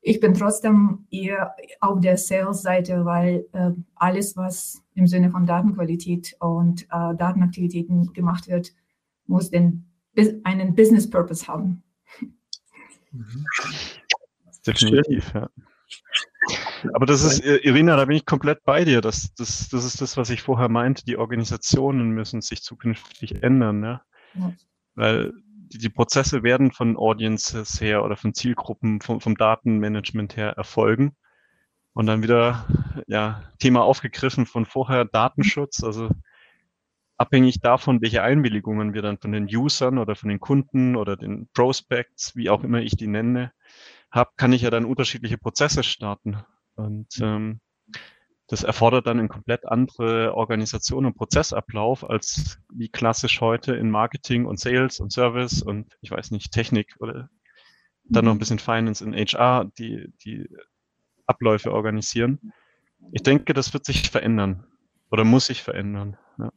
[0.00, 6.36] Ich bin trotzdem eher auf der Sales-Seite, weil äh, alles, was im Sinne von Datenqualität
[6.40, 8.72] und äh, Datenaktivitäten gemacht wird,
[9.26, 9.84] muss den,
[10.42, 11.82] einen Business Purpose haben.
[13.12, 13.44] Mhm.
[14.66, 15.48] Definitiv, ja.
[16.92, 19.00] Aber das ist, Irina, da bin ich komplett bei dir.
[19.00, 21.04] Das, das, das ist das, was ich vorher meinte.
[21.04, 23.82] Die Organisationen müssen sich zukünftig ändern.
[23.82, 24.02] Ja?
[24.34, 24.52] ja.
[24.94, 30.50] Weil die, die, Prozesse werden von Audiences her oder von Zielgruppen, vom, vom Datenmanagement her
[30.50, 31.16] erfolgen.
[31.94, 32.66] Und dann wieder,
[33.06, 35.82] ja, Thema aufgegriffen von vorher Datenschutz.
[35.84, 36.10] Also
[37.16, 41.48] abhängig davon, welche Einwilligungen wir dann von den Usern oder von den Kunden oder den
[41.54, 43.52] Prospects, wie auch immer ich die nenne,
[44.10, 46.42] habe, kann ich ja dann unterschiedliche Prozesse starten.
[46.74, 47.60] Und ähm,
[48.48, 54.44] das erfordert dann eine komplett andere Organisation und Prozessablauf als wie klassisch heute in Marketing
[54.44, 57.30] und Sales und Service und ich weiß nicht, Technik oder
[58.04, 58.40] dann noch ein mhm.
[58.40, 60.48] bisschen Finance in HR, die, die
[61.26, 62.52] Abläufe organisieren.
[63.12, 64.66] Ich denke, das wird sich verändern
[65.10, 66.16] oder muss sich verändern.
[66.38, 66.52] Ja.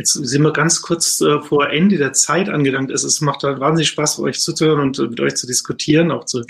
[0.00, 2.90] Jetzt sind wir ganz kurz äh, vor Ende der Zeit angelangt.
[2.90, 6.24] Es, es macht halt wahnsinnig Spaß, euch zuzuhören und äh, mit euch zu diskutieren, auch
[6.24, 6.42] zu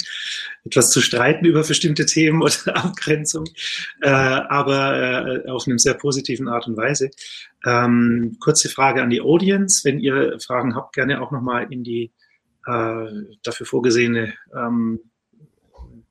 [0.64, 3.48] etwas zu streiten über bestimmte Themen oder Abgrenzung,
[4.02, 7.10] äh, aber äh, auf einem sehr positiven Art und Weise.
[7.66, 9.82] Ähm, kurze Frage an die Audience.
[9.82, 12.12] Wenn ihr Fragen habt, gerne auch nochmal in die
[12.66, 13.06] äh,
[13.42, 15.00] dafür vorgesehene ähm,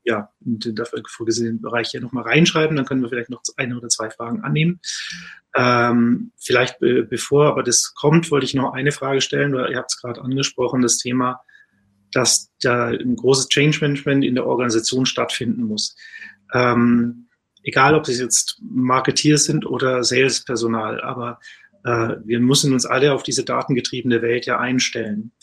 [0.09, 3.77] ja, in den dafür vorgesehenen Bereich hier nochmal reinschreiben, dann können wir vielleicht noch eine
[3.77, 4.79] oder zwei Fragen annehmen.
[5.55, 9.77] Ähm, vielleicht be bevor aber das kommt, wollte ich noch eine Frage stellen, weil ihr
[9.77, 11.41] habt es gerade angesprochen, das Thema,
[12.11, 15.95] dass da ein großes Change Management in der Organisation stattfinden muss.
[16.55, 17.27] Ähm,
[17.61, 21.39] egal, ob es jetzt Marketeers sind oder Salespersonal, aber
[21.83, 25.33] äh, wir müssen uns alle auf diese datengetriebene Welt ja einstellen.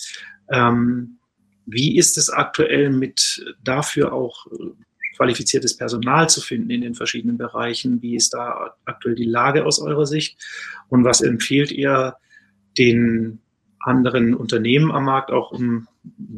[0.50, 1.15] Ähm,
[1.66, 4.70] wie ist es aktuell mit dafür auch äh,
[5.16, 8.00] qualifiziertes Personal zu finden in den verschiedenen Bereichen?
[8.02, 10.38] Wie ist da aktuell die Lage aus eurer Sicht?
[10.88, 12.16] Und was empfiehlt ihr
[12.78, 13.40] den
[13.80, 15.88] anderen Unternehmen am Markt auch um,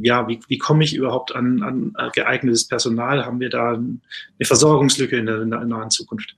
[0.02, 3.24] ja, wie, wie komme ich überhaupt an, an geeignetes Personal?
[3.24, 4.00] Haben wir da eine
[4.42, 6.36] Versorgungslücke in der, in der nahen Zukunft?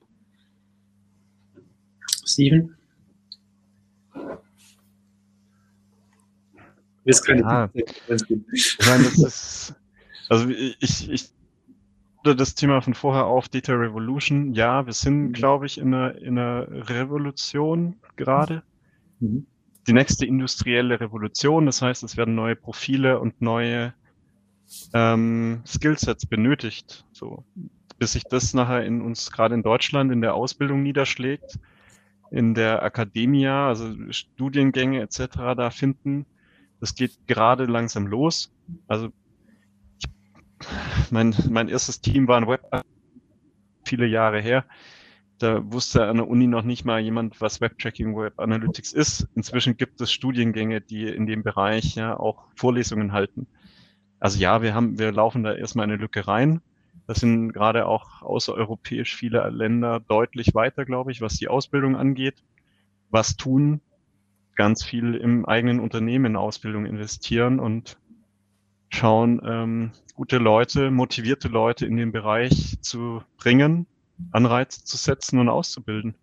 [2.25, 2.77] Steven?
[7.05, 9.75] Ist keine ja, ich meine, das ist,
[10.29, 11.31] also ich, ich
[12.23, 14.53] das Thema von vorher auf, Data Revolution.
[14.53, 15.33] Ja, wir sind, mhm.
[15.33, 18.63] glaube ich, in einer, in einer Revolution gerade.
[19.21, 19.47] Mhm.
[19.87, 21.67] Die nächste industrielle Revolution.
[21.67, 23.95] Das heißt, es werden neue Profile und neue
[24.93, 27.07] ähm, Skillsets benötigt.
[27.13, 27.45] So,
[27.99, 31.59] bis sich das nachher in uns gerade in Deutschland in der Ausbildung niederschlägt,
[32.31, 35.29] in der Akademie, also Studiengänge etc.
[35.57, 36.27] da finden
[36.81, 38.53] das geht gerade langsam los.
[38.89, 39.11] Also
[41.11, 42.63] mein, mein erstes Team war ein Web
[43.85, 44.65] viele Jahre her.
[45.39, 49.27] Da wusste an der Uni noch nicht mal jemand, was Web-Tracking Web Analytics ist.
[49.35, 53.47] Inzwischen gibt es Studiengänge, die in dem Bereich ja auch Vorlesungen halten.
[54.19, 56.61] Also ja, wir haben, wir laufen da erstmal eine Lücke rein.
[57.07, 62.45] Das sind gerade auch außereuropäisch viele Länder deutlich weiter, glaube ich, was die Ausbildung angeht.
[63.09, 63.81] Was tun,
[64.57, 67.97] ganz viel im eigenen Unternehmen in Ausbildung investieren und
[68.91, 73.87] schauen, ähm, gute Leute, motivierte Leute in den Bereich zu bringen,
[74.33, 76.15] Anreize zu setzen und auszubilden.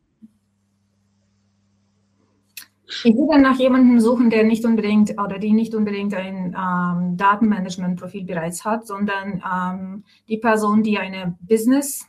[3.04, 8.24] Ich würde nach jemandem suchen, der nicht unbedingt oder die nicht unbedingt ein ähm, Datenmanagement-Profil
[8.24, 12.08] bereits hat, sondern ähm, die Person, die eine Business,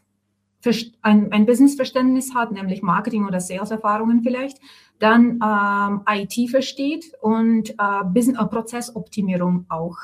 [1.03, 4.59] ein, ein Businessverständnis hat, nämlich Marketing- oder Sales-Erfahrungen vielleicht,
[4.99, 9.97] dann ähm, IT versteht und äh, Business, äh, Prozessoptimierung auch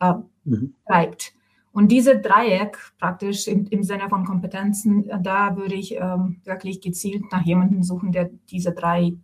[0.00, 0.14] äh,
[0.44, 0.74] mhm.
[0.86, 1.32] treibt.
[1.72, 6.80] Und diese Dreieck praktisch im, im Sinne von Kompetenzen, äh, da würde ich ähm, wirklich
[6.80, 9.14] gezielt nach jemandem suchen, der diese drei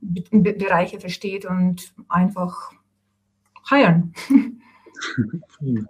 [0.00, 2.72] Be Bereiche versteht und einfach
[3.70, 4.12] heiren.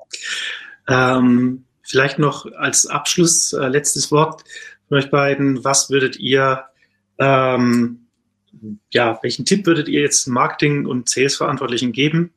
[0.88, 4.44] ähm, vielleicht noch als Abschluss, äh, letztes Wort
[4.88, 5.64] von euch beiden.
[5.64, 6.64] Was würdet ihr
[7.18, 8.01] ähm,
[8.90, 12.32] ja, welchen Tipp würdet ihr jetzt Marketing- und Sales-Verantwortlichen geben?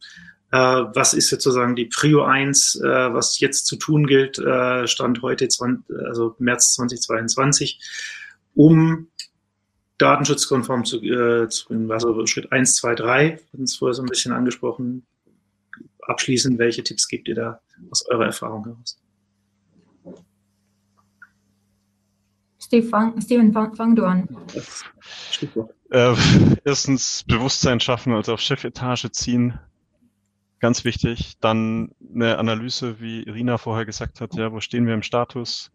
[0.51, 5.21] Äh, was ist sozusagen die Prio 1, äh, was jetzt zu tun gilt, äh, Stand
[5.21, 7.79] heute, 20, also März 2022,
[8.53, 9.07] um
[9.97, 14.09] datenschutzkonform zu, äh, zu also Schritt 1, 2, 3, wir hatten es vorher so ein
[14.09, 15.05] bisschen angesprochen.
[16.01, 18.97] Abschließend, welche Tipps gebt ihr da aus eurer Erfahrung heraus?
[22.65, 24.27] Steve, fang, Steven, fang, fang du an.
[25.91, 26.15] Äh,
[26.65, 29.59] erstens Bewusstsein schaffen, also auf Chefetage ziehen.
[30.59, 31.37] Ganz wichtig.
[31.41, 35.71] Dann eine Analyse, wie Irina vorher gesagt hat, ja, wo stehen wir im Status?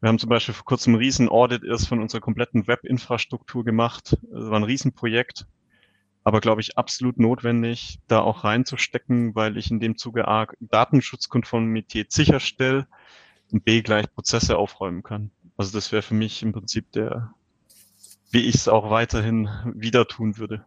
[0.00, 4.16] Wir haben zum Beispiel vor kurzem ein Riesen-Audit erst von unserer kompletten Web-Infrastruktur gemacht.
[4.30, 5.46] Das war ein Riesenprojekt,
[6.24, 12.12] aber glaube ich absolut notwendig, da auch reinzustecken, weil ich in dem Zuge A, Datenschutzkonformität
[12.12, 12.86] sicherstelle
[13.50, 15.32] und B, gleich Prozesse aufräumen kann.
[15.58, 17.34] Also das wäre für mich im Prinzip der,
[18.30, 20.64] wie ich es auch weiterhin wieder tun würde.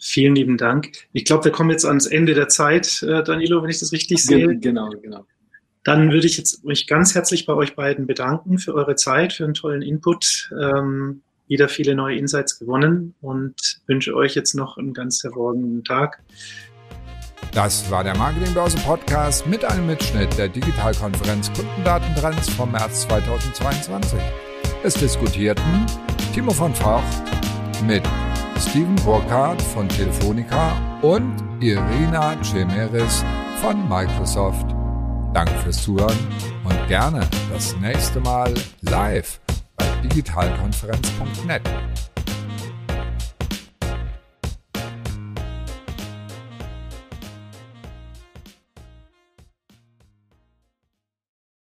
[0.00, 0.92] Vielen lieben Dank.
[1.12, 4.22] Ich glaube, wir kommen jetzt ans Ende der Zeit, äh, Danilo, wenn ich das richtig
[4.22, 4.56] sehe.
[4.56, 5.26] Genau, genau.
[5.84, 9.44] Dann würde ich jetzt mich ganz herzlich bei euch beiden bedanken für eure Zeit, für
[9.44, 10.50] einen tollen Input.
[10.58, 16.22] Ähm, wieder viele neue Insights gewonnen und wünsche euch jetzt noch einen ganz hervorragenden Tag.
[17.52, 24.18] Das war der Marketingbörse Podcast mit einem Mitschnitt der Digitalkonferenz Kundendatentrends vom März 2022.
[24.82, 25.86] Es diskutierten
[26.32, 27.04] Timo von Vocht
[27.86, 28.02] mit
[28.58, 30.72] Steven Burkhardt von Telefonica
[31.02, 33.22] und Irina Cemeris
[33.60, 34.66] von Microsoft.
[35.34, 36.18] Danke fürs Zuhören
[36.64, 39.40] und gerne das nächste Mal live
[39.76, 41.62] bei digitalkonferenz.net.